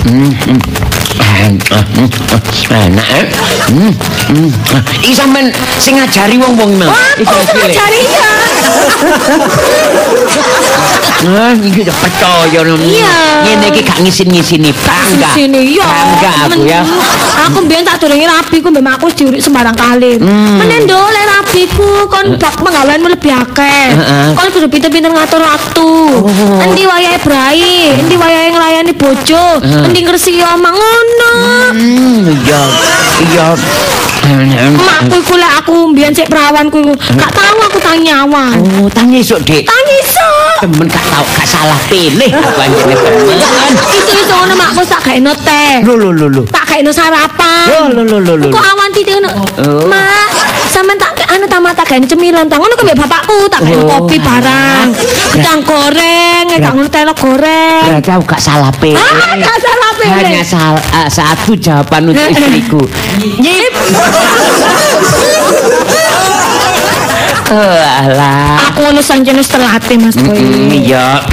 [0.03, 0.31] Hmm.
[0.35, 0.59] hmm.
[1.39, 1.55] Hmm,
[2.75, 3.27] Enak eh.
[3.71, 3.93] Hmm.
[4.27, 4.51] Hmm.
[4.99, 6.91] Iki sampean sing ngajari wong-wong mang.
[7.23, 8.31] Iki cari ya?
[11.59, 12.61] Iki udah percaya.
[12.63, 13.15] Iya.
[13.45, 15.31] Ngene iki gak ngisin-ngisini bangga.
[15.35, 15.85] Sini yo.
[15.85, 16.81] Bangga aku ya.
[17.49, 20.19] Aku mbiyen tak durunge rapi ku mbek aku diurik sembarang kali.
[20.19, 20.63] Hmm.
[20.63, 23.85] Menen ndo lek rapiku kon bak penggaweanmu lebih akeh.
[23.99, 24.29] Heeh.
[24.39, 25.91] Kon kudu pinter-pinter ngatur waktu.
[26.23, 26.65] Oh.
[26.65, 31.33] Endi wayahe brai, endi wayahe nglayani bojo, endi ngresiki omah ngono.
[31.75, 32.63] Hmm, iya.
[33.19, 33.47] Iya.
[34.29, 38.61] Emakku iku lek aku mbiyen sik perawan ku gak tahu aku tanyawan.
[38.85, 39.65] Oh, tangi esuk, Dik.
[39.89, 40.29] Tangiso.
[40.61, 43.39] Temen gak tau gak salah pilih aku anjene temen.
[43.89, 45.81] Iso-iso ngono makku tak gaeno teh.
[45.81, 46.43] Lho lho lho lho.
[46.47, 47.65] tak gaeno sarapan.
[47.89, 48.49] Lho lho lho lho.
[48.51, 49.31] Kok awan titik ngono.
[49.33, 49.89] Oh.
[49.89, 50.29] Mak,
[50.69, 52.61] sampean tak anu tamat tak gaene cemilan ta.
[52.61, 54.89] Ngono ku mbek bapakku tak gaene Oh, kopi barang.
[55.33, 57.83] Gedang goreng, tak ngono telo goreng.
[57.89, 59.01] Berarti aku gak salah pilih.
[59.01, 60.13] Ah, gak salah pilih.
[60.13, 62.83] Hanya sal- ah, satu jawaban untuk istriku.
[63.41, 63.73] Nyip.
[67.49, 68.61] Oh, alah.
[68.69, 70.37] Aku ngono sanjene telate Mas Boy.
[70.37, 71.25] Mm, Iya.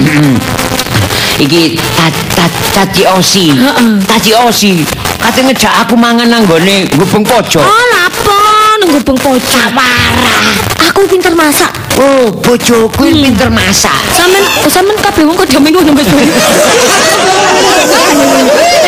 [1.36, 3.52] Iki ta- ta- caci osi.
[3.52, 4.00] Heeh.
[4.02, 4.80] Caci osi.
[5.20, 7.60] Kate ngejak aku mangan nang gone gubeng pojok.
[7.60, 8.32] Oh, lapo
[8.80, 9.68] nunggu beng pojok.
[9.68, 10.56] Parah.
[10.88, 11.68] Aku pinter masak.
[12.00, 13.92] Oh, bojoku ini pinter masak.
[14.08, 16.24] Sampean sampean kabeh wong kok jamin ngono Mas Boy.
[16.24, 16.32] Nek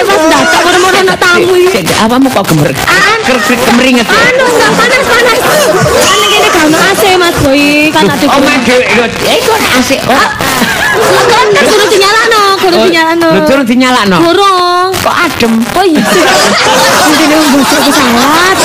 [0.04, 1.68] pas dadak moro-moro nak tamu iki.
[1.74, 2.70] Dek, Apamu kok gemer?
[2.72, 4.06] An- Ker ker- kemeringet.
[4.06, 4.14] ya?
[4.16, 5.38] Anu enggak panas-panas.
[6.00, 10.00] Kan kene gak ono AC Mas Boy, kan ada Oh, my ada asik.
[10.08, 10.16] Oh,
[11.28, 13.28] Kan kan kudu dinyalakno, kudu dinyalakno.
[13.36, 14.16] Lu turun dinyalakno.
[14.24, 14.88] Burung.
[14.96, 15.52] Kok adem?
[15.76, 16.00] Oh iya.
[16.00, 18.56] Mungkin yang bocor pesawat.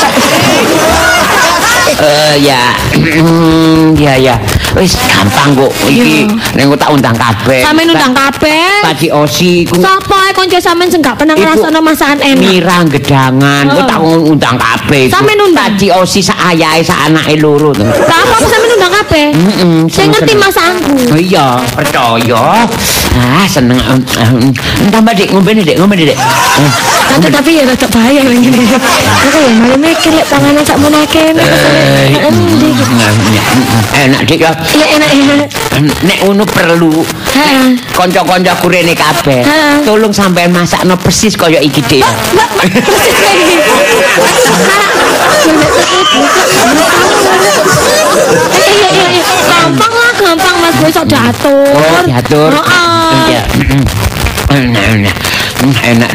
[1.91, 2.71] Eh, ya.
[3.99, 4.35] Ya, ya.
[4.73, 5.71] Wis gampang kok.
[5.85, 6.25] Iki
[6.57, 7.61] nek tak undang kabeh.
[7.61, 8.81] Sampe nundang kabeh.
[8.81, 12.41] Tadi Osi ku Sapa ae kanca sampean sing gak pernah ngrasakno masakan enak.
[12.41, 15.07] Mirang gedangan, kok tak undang kabeh.
[15.07, 15.13] iku.
[15.13, 15.77] Sampe nundang?
[15.77, 17.85] Tadi Osi sak ayahe sak anake loro to.
[17.85, 19.27] Lah apa sampe nundang kabeh?
[19.31, 21.13] Heeh, Sing ngerti masakanku.
[21.13, 22.65] Oh iya, percaya.
[23.13, 23.77] Ah, seneng.
[23.77, 23.99] em,
[24.89, 26.17] Tambah Dik, ngombe nih, Dik, ngombe nih, Dik.
[26.17, 26.71] Eh,
[27.13, 28.65] Nanti tapi ya tetep bahaya lagi nih.
[28.73, 31.21] Aku ya malah mikir lek panganan sak menake.
[31.29, 32.17] eh.
[34.03, 34.51] Enak Dik ya.
[34.73, 35.45] Iya enak ya.
[36.03, 37.73] Nek ngono perlu Heeh.
[37.93, 39.41] kanca-kancaku rene kabeh.
[39.85, 42.05] Tolong sampean masakno persis kaya iki persis
[42.45, 43.57] lagi.
[48.53, 49.23] Iya, iya, iya.
[49.49, 51.73] Gampang lah, gampang Mas Boy sok diatur.
[51.73, 52.51] Oh, diatur.
[52.53, 53.17] Heeh.
[53.29, 53.41] Iya.
[54.53, 54.83] Enak,
[55.81, 56.11] enak.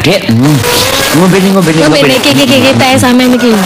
[1.17, 3.49] Ngombe nih, ngombe iki, iki, iki, teh sampean iki.
[3.49, 3.65] Ah,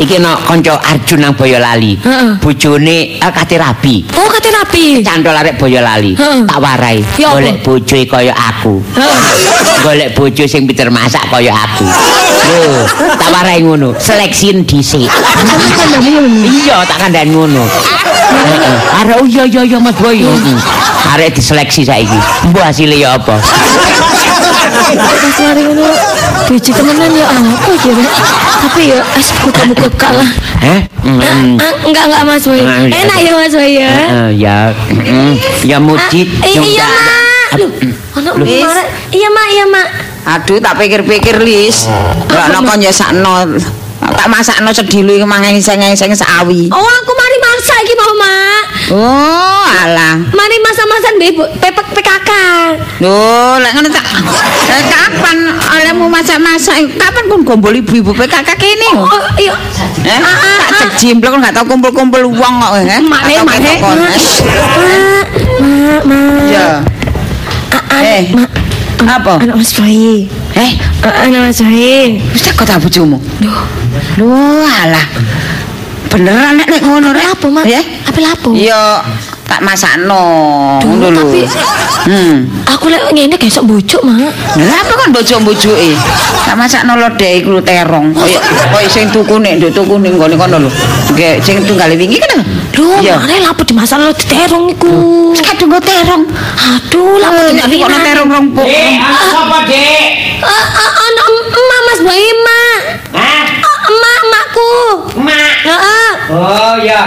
[0.00, 1.98] Iki no kanca Arjun nang Boyolali.
[2.40, 4.06] Bojone ah, kate rabi.
[4.16, 5.02] Oh, kate rapi.
[5.04, 6.14] Cantol arek Boyolali.
[6.46, 7.02] Tak warai.
[7.18, 8.80] Golek bojo kaya aku.
[9.84, 11.84] Golek bojo sing pinter masak kaya aku.
[11.84, 12.86] Lho,
[13.20, 13.92] tak warai ngono.
[13.98, 15.10] Seleksi dhisik.
[16.46, 17.66] Iya, tak kandhani ngono.
[19.02, 20.22] Arek oh iya iya iya Mas Boy.
[20.24, 20.56] Heeh.
[21.12, 22.18] Arek diseleksi saiki.
[22.48, 23.36] Mbok hasilnya ya apa?
[24.68, 25.84] Pas mari ngono
[26.50, 28.10] biji temenan ya apa iki Rek?
[28.60, 30.30] Tapi ya es muka-muka kalah.
[30.60, 30.80] Heh?
[31.06, 31.56] Mm.
[31.56, 32.44] Ah, enggak enggak Mas.
[32.44, 32.96] Ah, iya.
[33.06, 33.88] Enak ya Mas Boy ya.
[33.88, 34.58] Heeh, ya.
[34.92, 35.32] Mm.
[35.64, 36.28] Ya mujid.
[36.42, 38.84] Ah, eh, iya mak.
[39.10, 39.88] Iya mak, iya mak.
[40.20, 41.88] Aduh tak pikir-pikir Lis.
[42.28, 43.48] Ora ana kon nyesakno.
[44.00, 45.80] Tak masakno sedilu iki mangen-seng
[46.16, 46.72] sawi.
[46.72, 48.62] Oh aku mari masak iki mau mak.
[48.90, 50.16] Oh, alah.
[50.18, 52.30] Mari masak-masak mbek pepek PKK.
[53.04, 54.04] Lho, lek ngono tak
[54.88, 56.80] kapan olehmu masak-masak?
[56.96, 58.90] Kapan kon gombol ibu-ibu PKK kene?
[58.98, 59.54] Oh iya.
[60.00, 60.78] Eh, Ah, ah, tak ah.
[60.80, 62.98] cek jimblek enggak tau kumpul-kumpul wong kok eh.
[63.04, 63.44] Mak eh.
[63.44, 64.16] Mak, mak, mak.
[66.48, 66.80] Ya.
[67.70, 68.32] Ah, ah, Eh.
[68.32, 68.59] mak.
[69.00, 69.40] Apa?
[69.40, 70.28] Anak Mas Boy.
[70.54, 72.20] Eh, Ah, Anak Mas Boy.
[72.32, 73.16] wis tak kota bojomu.
[73.40, 73.60] Duh,
[74.18, 74.28] Lho,
[74.64, 75.06] alah.
[76.10, 77.26] Beneran nek nek ngono rek.
[77.30, 77.64] apa mak?
[77.64, 77.80] Ya.
[78.04, 78.50] Apa lapo?
[78.52, 79.00] Iya,
[79.50, 80.22] tak masakno.
[80.78, 81.18] Ngono lho.
[81.18, 81.50] tapi-
[82.00, 82.48] Hmm.
[82.64, 84.30] Aku lek ngene gesok bojuk mak.
[84.56, 85.90] Lah apa kan bojo-bojoke?
[86.46, 88.14] Tak masakno lodeh iku terong.
[88.14, 88.38] Kaya
[88.70, 90.70] kaya sing tuku nek nduk tuku ning ngene kono lho.
[91.12, 92.40] Nggih, sing tunggale wingi kan.
[92.70, 93.18] Duh, Iya.
[93.18, 94.94] mare lapo dimasak lo diterong iku.
[95.34, 96.22] Wis kadung nggo terong.
[96.56, 98.64] Aduh, lapo Lah nek kok terong rong pok.
[98.64, 100.08] apa, Dik?
[100.40, 102.78] Ah, ah, Anak emak Mas mak.
[103.12, 103.44] Hah?
[103.60, 104.72] Ah, Emak emakku.
[105.20, 105.52] Mak.
[105.66, 106.10] Heeh.
[106.30, 107.02] Oh ya.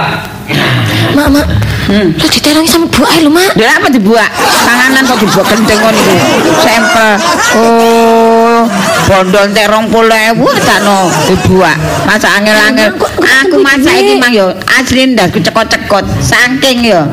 [1.16, 1.48] Mak, mak.
[1.84, 2.15] Hmm.
[2.15, 3.60] Lo diterongi sama Bu Ai lo, Mak.
[3.60, 4.32] Lha apa dibuat?
[4.63, 6.15] Panganan kok dibuat gendeng ngono iku.
[6.63, 7.13] Sampel.
[7.60, 8.63] Oh,
[9.12, 9.46] bondol
[9.91, 11.76] puluh ewu takno dibuat.
[12.08, 12.96] Masak angel-angel.
[13.43, 17.04] Aku masak iki mang yo asli ndas cekot-cekot saking yo.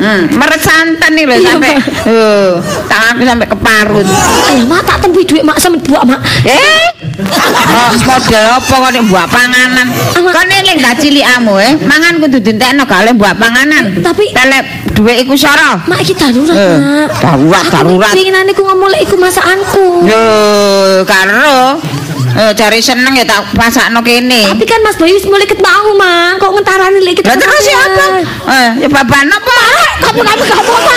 [0.00, 1.76] Hmm, meres santen nih lho sampai
[2.08, 2.56] uh,
[2.88, 4.06] tanganku sampai keparut.
[4.48, 6.20] Ayo, Mak, tak temui duit Mak sama Bu, Mak.
[6.40, 6.80] Eh,
[7.20, 9.86] oh, model apa kok nek buat panganan?
[10.16, 14.00] Ama- Kok nek gak cilikamu eh, mangan kudu dintekno gak oleh buat panganan.
[14.00, 14.64] Tapi- telep
[14.96, 15.84] duit iku soro.
[15.84, 17.20] Mak, iki darurat, Eh, Mak.
[17.20, 18.12] darurat, darurat.
[18.16, 20.08] Pengen aku ngomong iku masakanku.
[20.08, 20.24] Yo,
[21.04, 21.76] karo
[22.30, 24.54] eh cari seneng ya tak pasakno kene.
[24.54, 26.38] Tapi kan Mas Boy wis mulai ketau, Mak.
[26.38, 27.34] Kok ngentarani lek kita.
[27.34, 28.06] Lah terus ya apa?
[28.46, 29.58] Eh, ya baban apa?
[30.00, 30.96] Kamu kamu kamu apa?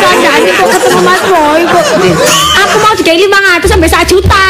[0.00, 1.84] Sandani kok ketemu Mas Boy kok.
[2.68, 3.16] Aku mau digawe
[3.64, 4.46] 500 sampai 1 juta.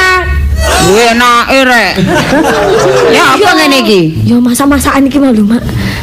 [0.62, 1.92] Duwe enake rek.
[3.16, 4.00] Ya apa ngene iki?
[4.24, 5.62] Yo masak-masakan iki mau lho, Mak.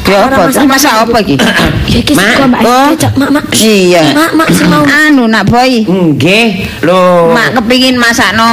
[0.10, 0.62] Ya Orang apa?
[0.66, 1.36] Masak apa iki?
[1.90, 2.26] Iki Mak.
[2.26, 2.90] suka Mbak Oh.
[3.18, 3.46] Mak, Mak.
[3.54, 4.02] Iya.
[4.18, 4.82] Mak, Mak sing mau.
[4.82, 5.86] Anu nak boy.
[5.86, 6.48] Nggih,
[6.82, 7.30] lho.
[7.30, 8.50] Mak kepingin masakno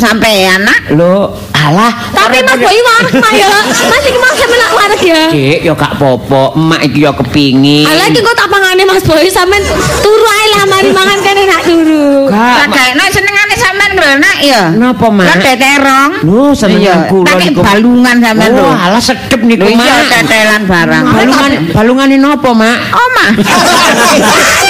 [0.00, 0.80] sampean nak.
[0.92, 1.92] Lho, alah.
[2.10, 3.48] Tapi Mas Boy warak Mak ya.
[3.84, 5.22] Mas iki mau sampe nak warak ya.
[5.28, 6.42] Dik, ya gak apa-apa.
[6.54, 7.84] Emak iki ya kepingin.
[7.84, 9.62] Alah iki kok tak pangane Mas Boy sampean
[9.98, 12.26] turu ae lah mari mangan kene nak turu.
[12.26, 12.56] Gak, Mak.
[12.68, 14.62] Kagak nek senengane sampean lho nak ya.
[14.70, 15.26] Napa, Mak?
[15.28, 16.10] Lodeh terong.
[16.22, 17.60] Lho, seneng Iya, kula tak niku.
[17.60, 18.62] balungan sampean lho.
[18.62, 20.06] Oh, alah sedep niku, Lho iya Mak.
[20.08, 21.04] tetelan barang.
[21.10, 22.78] Balungan balungane napa, Mak?
[22.94, 23.26] Oma.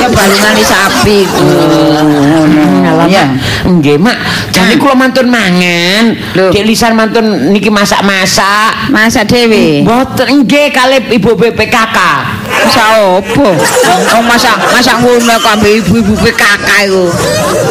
[0.00, 1.18] ya balungan sapi.
[1.28, 3.06] Ngono.
[3.08, 3.24] Ya.
[3.66, 4.16] Nggih, Mak.
[4.50, 6.16] Jane kula mantun mangan.
[6.34, 8.90] Dek lisan mantun niki masak-masak.
[8.92, 9.84] Masa dhewe.
[9.84, 11.98] Mboten nggih kalih Ibu BPKK.
[12.50, 12.84] Masa
[13.16, 13.56] opo?
[14.16, 17.04] Oh masa masa ngono kok ambek ibu-ibu PKK iku.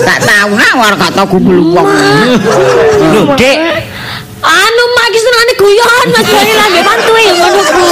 [0.03, 1.87] Gak tau nak tau kumpul wong.
[3.13, 3.57] Lho, Dek.
[4.39, 7.83] Anu mak iki senengane guyon Mas Boy lah nggih bantu ya ngono ku.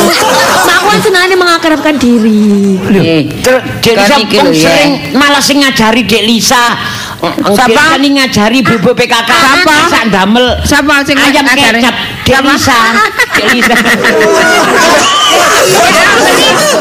[0.64, 2.80] Mak kan senengane mengakrabkan diri.
[2.96, 6.64] Eh, Terus Dek Lisa pun sering malah sing ngajari Dek Lisa.
[7.52, 8.00] Siapa?
[8.00, 9.28] Dek ngajari Ibu PKK.
[9.28, 9.68] Siapa?
[9.68, 11.84] Masak damel Siapa sing ayam ngajari?
[11.84, 11.96] kecap.
[12.24, 12.40] Dek?
[12.40, 12.80] Lisa.
[13.36, 13.76] Dek Lisa.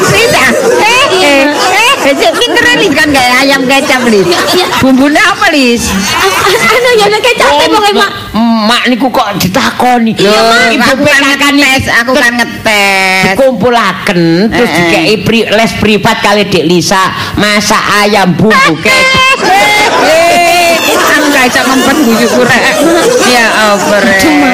[0.07, 0.45] Rita.
[1.17, 1.49] Eh,
[2.07, 4.23] Becek pinter Lis kan kayak ayam kecap Lis.
[4.55, 4.67] Iya.
[4.79, 5.91] Bumbune apa Lis?
[5.91, 8.11] Anu ya nek kecap Oh, pokoke mak.
[8.67, 10.15] Mak niku kok ditakoni.
[10.17, 13.23] Loh, Ibu aku kan PKK ngetes, aku kan ngetes.
[13.27, 14.79] dikumpulaken terus Eh, eh.
[14.79, 17.03] dikei pri- les privat kali Dik Lisa
[17.35, 19.39] masak ayam bumbu kecap.
[20.07, 20.79] Eh,
[21.11, 22.63] aku gak iso ngempet bujuku rek.
[23.35, 24.19] Ya rek.
[24.23, 24.51] Cuma.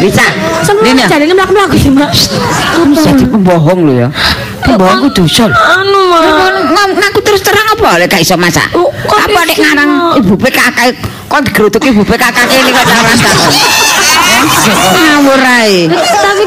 [0.00, 0.24] Bisa.
[0.64, 1.04] Sama Dina.
[1.04, 2.10] jarene mlaku-mlaku sih mak.
[2.94, 4.08] Jadi pembohong lu ya.
[4.64, 5.44] Pembohong ku dosa.
[5.46, 5.54] lho.
[5.54, 6.00] Anu
[6.94, 8.66] ngaku terus terang apa lek gak iso masak?
[8.72, 10.78] Oh, apa nek ngarang ibu PKK
[11.28, 13.28] kok digerutuki ibu PKK ini kok cara rasa.
[14.94, 15.88] Ngawur ae.
[15.90, 16.42] Tapi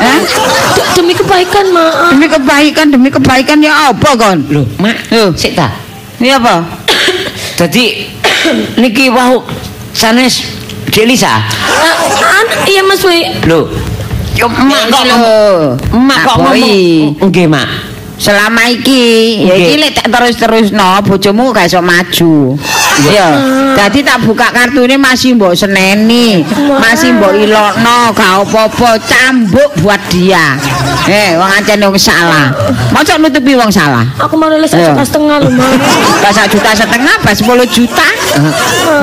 [0.95, 1.93] demi kebaikan mak.
[2.13, 4.37] Demi kebaikan, demi kebaikan ya apa kon?
[4.49, 5.29] Loh, Mak, Loh.
[5.33, 5.69] sik ta.
[6.17, 6.65] Ini apa?
[7.57, 8.05] Dadi
[8.81, 9.45] niki wau
[9.93, 10.41] sanes
[10.89, 11.29] Dik Lisa.
[11.29, 11.95] Ah,
[12.41, 13.21] an- Iya Mas Boy.
[13.45, 13.69] Loh.
[14.37, 15.97] Yo mak kok ngomong Lho.
[15.97, 17.67] Mak kok ngomong nggih, Mak.
[18.17, 22.57] Selama iki, ya iki lek tak terus-terusno bojomu gak iso maju.
[23.13, 23.29] Ya,
[23.77, 26.41] dadi tak buka kartune masih mbok seneni,
[26.81, 30.57] masih mbok ilokno, gak apa-apa, cambuk buat dia.
[31.05, 32.49] Eh, wong ancen wong salah.
[32.89, 34.01] Mosok nutupi wong salah.
[34.17, 34.65] Aku mau Iya.
[34.65, 35.37] juta setengah.
[36.19, 38.07] Pas sak juta setengah, pas 10 juta.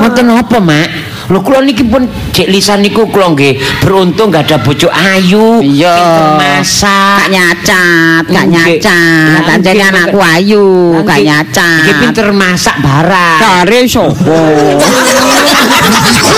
[0.03, 1.14] Mboten apa, Mak?
[1.25, 6.37] Lho kula niki pun Dik Lisa niku kula nggih beruntung gak ada bojo ayu, Iya.
[6.37, 7.33] masak.
[7.33, 9.57] Nyacat, gak nyacat.
[9.57, 10.65] Nggih, anakku ayu,
[11.01, 11.81] gak nyacat.
[11.81, 13.39] nggih pinter masak barang.
[13.41, 14.37] Kare sapa?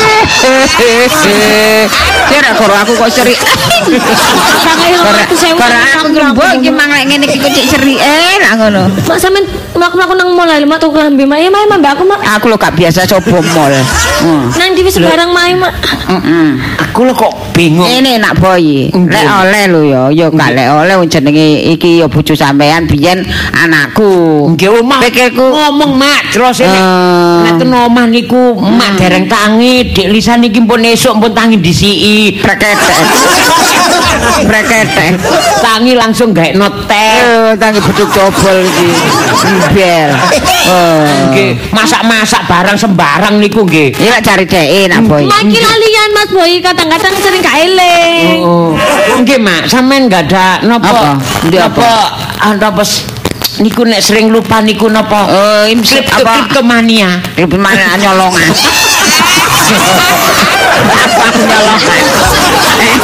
[2.28, 3.39] Kira karo aku kok cerik.
[5.57, 8.84] Karo aku ngembok iki mang lek ngene iki kok cek cerike lah ngono.
[9.07, 11.39] Mak sampean mlaku-mlaku nang mall ae mak tuku lambe mak.
[11.39, 12.19] Ya mak mak mbak aku mak.
[12.38, 13.73] Aku lho gak biasa coba mall.
[14.21, 14.51] Hmm.
[14.59, 15.73] Nang di sembarang mae mak.
[16.07, 16.47] Heeh.
[16.91, 17.88] Aku lho kok bingung.
[17.88, 22.07] Ini nak boy, lek oleh lho ya, ya gak lek oleh wong jenenge iki ya
[22.11, 23.23] bojo sampean biyen
[23.55, 24.51] anakku.
[24.53, 27.39] Nggih omah Pikirku- ngomong mak terus nek Eh.
[27.47, 32.41] nek ten omah niku mak dereng tangi, Dik Lisa niki pun esuk pun tangi disiki.
[32.41, 33.05] Preketek.
[34.49, 35.13] Preketek.
[35.61, 37.22] Tangi langsung gawe notek.
[37.22, 38.89] Eh, tangi beduk dobol iki.
[39.78, 40.09] Bel.
[40.74, 41.05] Oh.
[41.30, 43.93] Nggih, masak-masak barang sembarang niku nggih.
[43.93, 45.22] Iki lek cari dheke nak boy.
[45.22, 48.41] Iki lalian Mas Boy kadang-kadang sering gak eling.
[48.41, 48.74] Oh,
[49.22, 51.13] nggih mak, sampean enggak ada napa?
[51.45, 51.78] Ndi apa?
[51.78, 51.93] Napa?
[52.41, 52.82] Ah, napa
[53.61, 55.30] niku nek sering lupa niku napa?
[55.30, 56.49] Eh, imsip Kripto- apa?
[56.49, 57.22] Kriptomania.
[57.38, 58.49] Ribet mana nyolongan.
[59.57, 61.41] Apa aku?
[62.77, 62.97] Eh,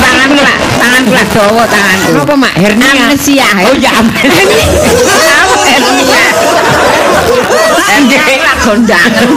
[0.00, 2.10] tanganku lah, tanganku lah dawa tanganku.
[2.16, 2.52] Napa mak?
[2.56, 2.88] Hernia.
[3.12, 3.46] Amnesia.
[3.68, 4.40] Oh ya amnesia.
[7.80, 8.20] Aku hernia.
[8.20, 9.28] Nggih, kondangan.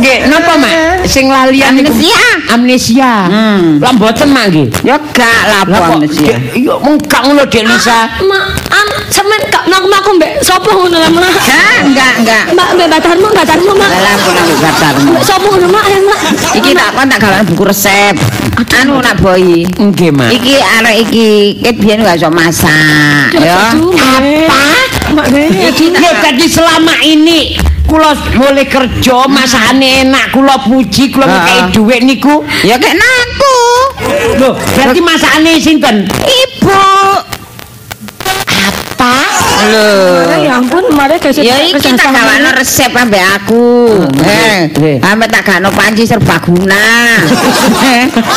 [0.00, 0.72] Nggih, napa mak?
[1.04, 2.24] Sing lalian Amnesia.
[2.48, 3.12] amnesia.
[3.28, 3.82] Hmm.
[3.82, 4.68] Lah mboten mak nggih.
[4.86, 6.36] Ya gak kok amnesia.
[6.54, 8.08] Iya mung gak ngono Dek Lisa.
[8.24, 11.28] Mak, an sampean gak mlaku-mlaku mbek sapa ngono lah mak.
[11.28, 12.44] Enggak, enggak, enggak.
[12.56, 13.90] Mbak mbek batarmu, batarmu mak.
[13.90, 15.10] Lah aku nang batarmu.
[15.12, 16.20] Mbek sapa ngono mak, mak.
[16.56, 18.14] Iki tak kon tak gawe buku resep.
[18.80, 19.66] Anu nak boy.
[19.66, 20.30] Nggih mak.
[20.32, 21.26] Iki arek iki
[21.60, 23.74] ket biyen gak iso masak, ya.
[23.74, 24.83] Apa?
[25.12, 27.56] Lho tadi selama ini.
[27.84, 32.40] Kula mulai kerja masakane enak kula puji kula ngekei dhuwit niku.
[32.64, 33.56] Ya kek naku.
[34.40, 36.08] lho berarti masakane sinten?
[36.08, 36.80] Ibu.
[39.04, 39.88] Apa Lho.
[40.44, 41.40] Ya ampun, mare guys.
[41.40, 43.96] Ya iki tak gawano resep ambek aku.
[44.20, 44.98] Eh, Nggih.
[45.00, 47.16] ambek tak gawano panci serbaguna.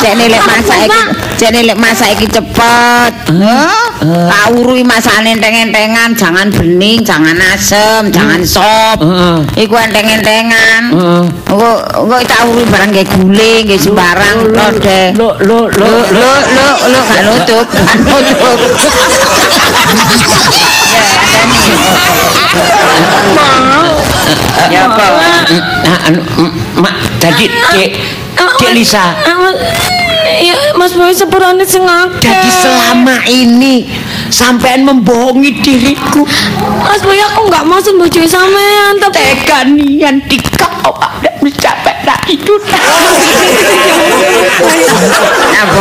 [0.00, 1.00] Cek nilek masak iki,
[1.36, 3.12] cek nilek masak iki cepet.
[3.28, 3.86] Heh.
[3.98, 8.96] Tak urui masakane enteng-entengan, jangan bening, jangan asem, jangan sop.
[9.02, 9.66] Heeh.
[9.68, 10.82] Iku enteng-entengan.
[10.94, 11.24] Heeh.
[11.50, 11.70] Engko
[12.06, 15.02] engko tak urui barang kayak guling, kayak sembarang lode.
[15.18, 18.58] lo lo Lo lo lo lo lo gak nutup, gak nutup.
[24.68, 25.04] Ya apa?
[25.88, 26.52] Ah, anu, mm,
[26.82, 27.90] mak tadi dek
[28.36, 29.16] dek Lisa
[30.28, 32.20] Ya, Mas Boy sepurane sing akeh.
[32.20, 33.88] jadi selama ini
[34.28, 36.20] sampean membohongi diriku
[36.84, 42.54] Mas Boy aku enggak mau sembujuin sampean, tapi tega nian dikau ada mencapai tak itu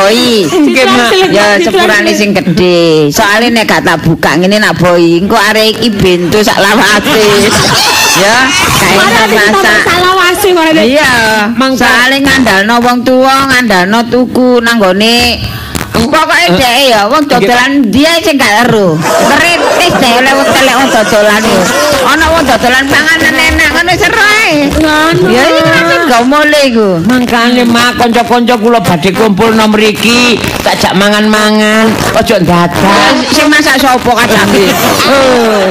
[0.07, 1.31] Nah, boy.
[1.35, 3.11] Ya sepurane sing gedhe.
[3.11, 7.23] Soale nek gak tak buka ngene nak boy, engko arek iki bentu sak lawate.
[8.17, 9.85] Ya, kae masak.
[10.57, 10.81] mare.
[10.89, 15.37] Iya, soalnya ngandalno wong tua, ngandalno tuku nang gone
[16.05, 18.93] Pokoknya dhek ya wong dodolan dia sing gak ero.
[19.01, 21.41] Ngeritis dhek oleh wong telek wong dodolan.
[22.05, 24.51] Ana wong dodolan panganan enak ngono serai.
[24.77, 25.25] Ngono.
[25.33, 26.89] Ya iki kan sing gak mulai iku.
[27.03, 33.13] Mangkane mak kanca-kanca kula badhe kumpul nom mriki, tak jak mangan-mangan, ojo dadak.
[33.33, 34.71] Sing masak sapa kacange?
[35.09, 35.65] Oh.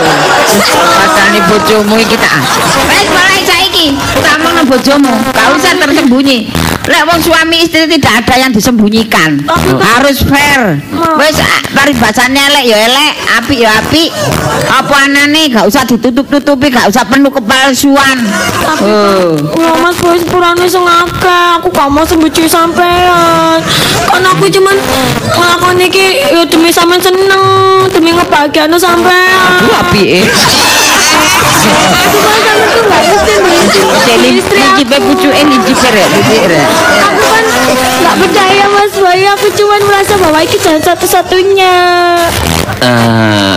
[0.76, 2.42] Katane bojomu iki tak.
[2.90, 3.40] Wis mulai
[3.76, 3.92] saiki,
[4.24, 5.12] tak mono bojomu.
[5.32, 6.48] Gak usah tersembunyi.
[6.86, 9.42] Lek wong suami istri tidak ada yang disembunyikan.
[9.82, 10.80] Harus fair.
[11.18, 14.10] Wis ah, paribasane elek ya elek, apik ya apik.
[14.70, 18.16] Apa anane gak usah ditutup-tutupi, gak usah penuh kepalsuan.
[18.80, 19.34] Oh.
[19.58, 23.58] Ya mas boy sepurane sing Aku gak mau sembuci sampean
[24.04, 24.76] Kan aku cuman
[25.32, 27.42] ngelakoni iki ya demi sampean seneng
[27.88, 30.22] Demi ngebahagiain sampean Ku apike.
[34.46, 36.08] Iki aku pe pucuke licik rek.
[37.06, 37.44] Aku kan
[38.02, 41.74] gak percaya mas boy Aku cuman merasa bahwa ini jalan satu-satunya
[42.76, 43.54] Eh,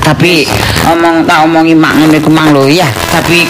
[0.00, 0.48] tapi
[0.88, 2.88] Omong tak omongi mak ngene ku mang lho ya.
[3.08, 3.46] tapi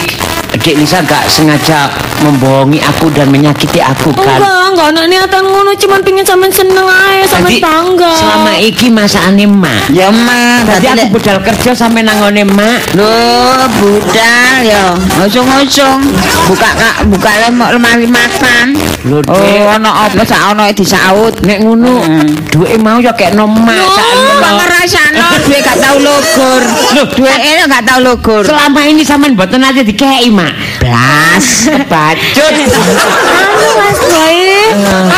[0.53, 1.89] Dek Lisa gak sengaja
[2.21, 4.37] membohongi aku dan menyakiti aku kan.
[4.39, 9.43] Enggak, enggak ada niatan ngono Cuman pingin sampean seneng aja Sampean bangga selama iki masakane
[9.43, 9.89] mak.
[9.89, 12.79] Ya mak, Tadi dadi aku budal kerja sampe nangone mak.
[12.93, 14.93] Loh, budal ya.
[15.19, 15.99] Ngusung-ngusung.
[16.47, 18.77] Buka kak, buka lem- lemari makan.
[19.03, 19.33] Lho, Dek.
[19.33, 21.33] Oh, ana apa sak ana disaut.
[21.43, 22.29] Nek ngono, Hmm.
[22.53, 24.31] duwe mau ya kek no mak sakno.
[24.39, 26.61] kok ngrasakno duwe gak tau lugur.
[26.95, 28.43] Loh, duwe ini gak tau lugur.
[28.45, 30.42] Selama ini sampean mboten ate dikei mak.
[30.79, 31.45] Blas.
[31.91, 32.53] Bacut.
[32.53, 34.37] Anu mas boy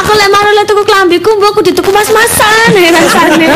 [0.03, 3.47] Aku lek marah lek tuku klambiku Mbok aku dituku mas-masan ya rasane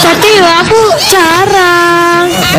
[0.00, 2.00] Jadi ya aku jarang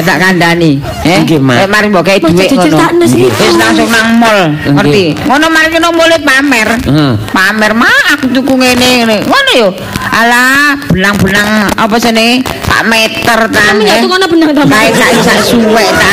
[0.01, 0.79] tak kandani.
[1.03, 1.57] Eh, Mak.
[1.65, 3.05] eh, mari mbok kei dhuwit jadi ngono.
[3.05, 5.13] Wis langsung nang mall, ngerti?
[5.27, 6.69] Ngono mari kena mulai pamer.
[6.81, 7.13] Heeh.
[7.29, 9.17] Pamer mak aku tuku ngene ngene.
[9.27, 9.69] Ngono yo.
[10.11, 12.43] Alah, benang-benang apa sene?
[12.43, 13.63] Pak meter ta.
[13.71, 14.71] Kamu ya tukono benang ta, Mak?
[14.75, 16.11] Kae sak sak suwek ta.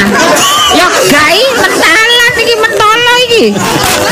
[0.76, 3.44] Ya gai mentalan iki mentolo iki.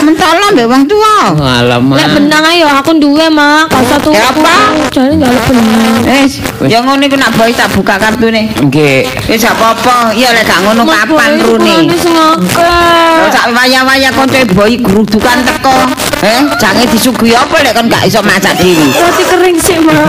[0.01, 1.37] Mentolo mbek wong tuwa.
[1.37, 1.97] Alamak.
[2.01, 4.57] Lek benang ayo aku duwe mak usah tuku Ya apa?
[4.89, 8.49] Gak ada benang Wis, ya ngono iku nak boy tak buka kartune.
[8.57, 9.05] Nggih.
[9.29, 10.17] Wis gak apa-apa.
[10.17, 11.77] Iya lek gak ngono kapan rune?
[11.97, 13.25] sing akeh.
[13.25, 15.77] Oh, sak waya-waya kanca boy grudukan teko.
[16.25, 18.87] Eh, jange disuguhi apa lek kon gak iso masak dhewe.
[18.97, 20.09] Roti kering sih mak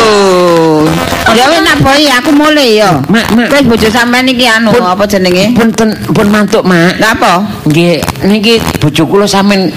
[0.00, 0.84] Oh.
[1.30, 2.98] Ya wis nak boy aku mulai ya.
[3.06, 3.48] Mak, mak.
[3.52, 5.54] Wis bojo sampean iki anu apa jenenge?
[5.54, 6.98] Punten pun mantuk mak.
[6.98, 7.44] Lah apa?
[7.68, 9.70] Nggih, niki bojo kula sampean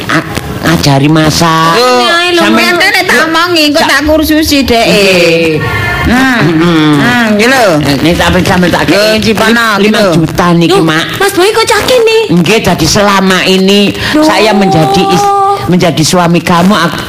[0.64, 1.78] ngajari masak.
[1.78, 2.74] Mak.
[2.80, 4.86] tene tak omongi engko tak kursusi dek.
[4.88, 5.62] Nggih.
[6.04, 7.00] Hmm.
[7.00, 7.80] Hmm, lho.
[7.80, 10.28] Ini sampai sampai tak Yo, kei Cipana, lima gitu.
[10.28, 11.16] juta niki Loh, mak.
[11.16, 13.88] Mas Boy kok caki nih Nggih, jadi selama ini
[14.20, 15.32] saya menjadi is-
[15.72, 17.00] menjadi suami kamu aku,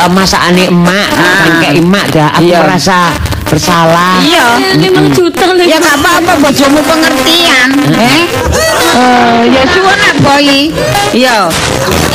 [0.00, 1.60] eh, masakane emak, Ah.
[1.60, 2.64] kayak emak dah aku Iya.
[2.64, 3.12] merasa
[3.48, 4.20] bersalah.
[4.22, 4.76] Iya.
[4.76, 8.22] Lima juta lagi Ya gak apa-apa bojomu pengertian, eh?
[8.98, 10.48] Eh, ya suwun nak boy.
[11.12, 11.48] Iya.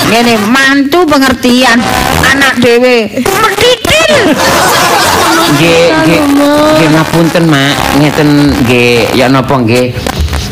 [0.10, 1.82] Ngene mantu pengertian,
[2.30, 4.14] anak dhewe pedidil.
[5.54, 6.22] Nggih, nggih,
[6.78, 8.30] nggih ngapunten mak, ngeten
[8.66, 9.94] nggih ya napa nggih.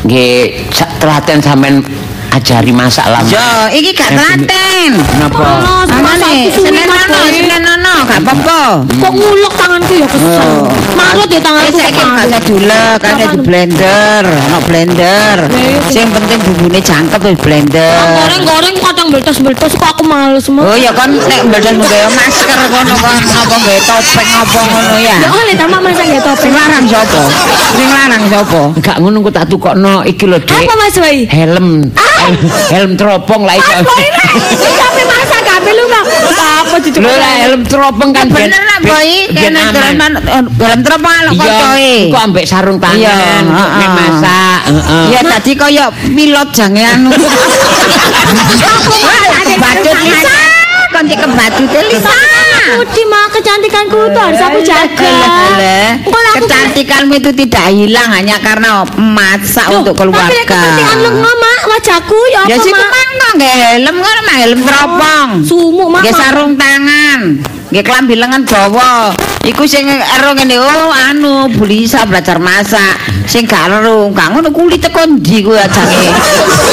[0.01, 1.85] Nggih sa- telaten sampean
[2.31, 3.21] ajari masak lah.
[3.27, 3.43] Yo,
[3.75, 4.91] iki gak telaten.
[5.19, 5.49] Napa?
[5.91, 8.61] Anane, senen ono, senen ono, gak apa-apa.
[8.87, 10.51] Kok ngulek tanganku ya kesel.
[10.95, 15.37] Marut ya Eh, tanganku saiki gak usah dulek, kan di blender, ono blender.
[15.91, 17.95] Sing penting bumbune jangkep di blender.
[18.15, 22.95] Goreng-goreng kadang beltos-beltos kok aku males mak Oh ya kan nek mbadan nggawe masker kono
[22.95, 25.15] kan apa nggawe topeng apa ngono ya.
[25.19, 27.19] Ya oleh tamak masak ya Sing topeng larang sapa?
[27.75, 28.61] Sing larang sapa?
[28.77, 30.53] Enggak ngono ku tak tukokno iki lho, Dik.
[30.53, 31.17] Apa Mas Boy?
[31.27, 31.67] Helm.
[31.91, 32.20] Helm,
[32.69, 33.71] helm teropong lah iso.
[33.71, 36.03] Mas Boy lah Ini sampai masak kabel lu mak
[36.61, 39.73] Apa cucu Lho lah helm teropong kan Bener lah boy, kene aman.
[39.73, 41.93] dalam dalam terapa lo Iya, kocoe.
[42.09, 45.05] kok ambek sarung tangan, Iya, masak, heeh.
[45.09, 47.09] Ya tadi kaya pilot jange anu.
[49.51, 50.35] Badut Lisa.
[50.91, 52.17] Kon kebadut Lisa.
[52.79, 55.11] Putih mak kecantikanku itu harus aku jaga.
[56.31, 61.41] Kecantikanmu itu tidak hilang hanya karena masak Loh, untuk Tapi lek kecantikan lu keluarga.
[61.43, 63.27] mak wajahku ya Ya apa sih mak kemana?
[63.35, 65.29] Nggak helm kan mah helm teropong.
[65.45, 67.19] Sumuk mak Nggih sarung tangan,
[67.71, 69.15] nggih klambi lengan dawa.
[69.41, 72.99] Iku sing ero ngene oh anu Bulisa belajar masak.
[73.25, 76.11] Sing gak ero, gak ngono kulit teko ndi kuwi ajane.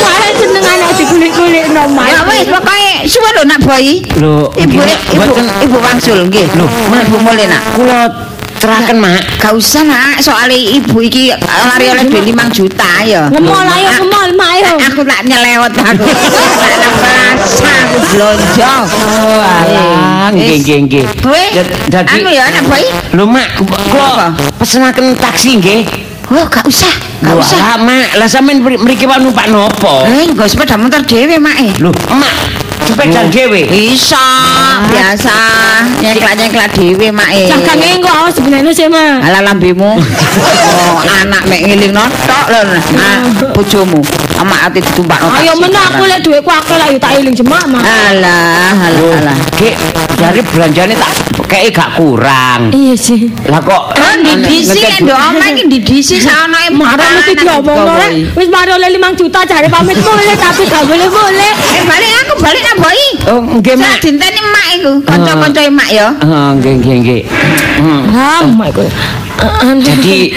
[0.04, 3.86] Malah seneng anak dikulik-kulik no mak Ya wis pokoke suwe lho nak boy.
[4.18, 4.76] Lho, Ibu
[5.16, 5.32] ibu
[5.64, 6.50] ibu wangsul nggih.
[6.58, 6.66] Lho,
[7.06, 7.62] ibu mulai nak.
[7.78, 8.27] Kula
[8.58, 9.20] teraken, Mak.
[9.38, 13.30] Gak usah nak, soalnya ibu iki lari oleh duit 5 juta ya.
[13.30, 16.04] Ngemol ayo ngemol mak ayo Aku tak nyelewet aku.
[16.04, 18.72] Tak ngerasa aku blonjo.
[18.90, 21.04] Oh, alah, nggih nggih nggih.
[21.88, 22.82] Dadi anu ya anak boy.
[23.14, 23.76] Lho, Mak, Apa?
[23.88, 24.28] kula
[24.58, 25.80] pesenaken taksi nggih.
[26.28, 26.92] Oh, gak usah.
[27.24, 27.80] Gak usah.
[27.80, 30.04] Mak, lah sampean mri- mriki wae numpak nopo?
[30.04, 31.56] Eh, nggo sepeda motor dhewe, Mak.
[31.56, 31.72] eh.
[31.80, 32.34] Lho, Mak,
[32.86, 33.66] sepeda dhewe.
[33.66, 34.24] Bisa,
[34.90, 35.36] biasa.
[36.02, 37.28] Nyengklak-nyengklak dhewe, Mak.
[37.32, 37.48] eh.
[37.48, 39.22] Jangan engko awas sebenarnya sih mah.
[39.22, 39.92] Ala lambemu.
[40.78, 42.60] Oh, anak mek ngelingno tok lho.
[42.96, 43.18] Nah,
[43.52, 44.00] bojomu.
[44.40, 45.26] Amak ati ditumpakno.
[45.36, 47.82] Ayo taksi meneh aku lek duitku akeh lah yo tak eling jemak mah.
[47.82, 49.36] Alah, alah, alah.
[49.58, 49.74] Ki,
[50.18, 51.12] dari belanjane tak
[51.46, 52.74] kei gak kurang.
[52.74, 53.30] Iya sih.
[53.46, 58.10] Lah kok Oh, di disi ndok omah iki di disi saonoe Marah mesti diomong oleh
[58.34, 61.52] wis mari oleh 5 juta jare pamit boleh tapi gak boleh boleh.
[61.78, 63.10] Eh balik aku balik nang mbok iki.
[63.30, 63.98] Oh, nggih, Sak Mak.
[64.02, 66.08] dinteni mak iku, kanca-kanca mak ya.
[66.24, 67.22] Oh, nggih nggih nggih.
[68.12, 68.90] Ah, my god.
[69.78, 70.34] Jadi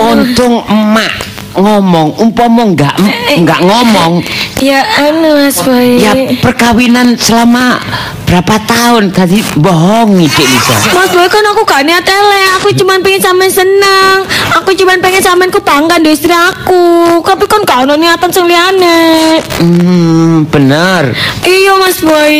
[0.00, 1.12] untung emak
[1.56, 2.96] ngomong umpama enggak
[3.32, 4.24] enggak ngomong
[4.62, 6.00] ya anu Mas Boy.
[6.00, 7.76] ya perkawinan selama
[8.24, 12.96] berapa tahun tadi bohongi Dek Lisa Mas Boy kan aku gak niat elek, aku cuma
[13.00, 14.24] pengen sampean senang.
[14.56, 17.20] Aku cuma pengen sampean ku bangga ndek istri aku.
[17.20, 21.12] Tapi kan gak ono niatan sing hmm benar
[21.44, 22.36] Iya Mas Boy.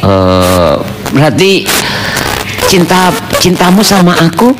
[0.00, 0.74] Eh,
[1.12, 1.64] berarti
[2.68, 4.54] cinta cintamu sama aku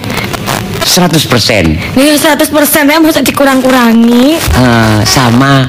[0.84, 2.50] 100% Nih 100%
[2.88, 4.40] ya maksudnya dikurang-kurangi?
[4.56, 5.68] Uh, Sama.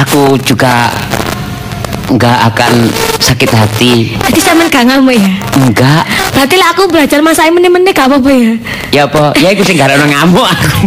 [0.00, 0.90] Aku juga
[2.04, 4.12] Enggak akan sakit hati.
[4.28, 5.32] Jadi sama enggak ngamu ya?
[5.56, 6.04] Enggak
[6.36, 8.52] Berarti lah aku belajar masa ini meni-meni gak apa-apa ya?
[8.92, 10.78] Ya apa, ya aku sih gak ngamuk aku.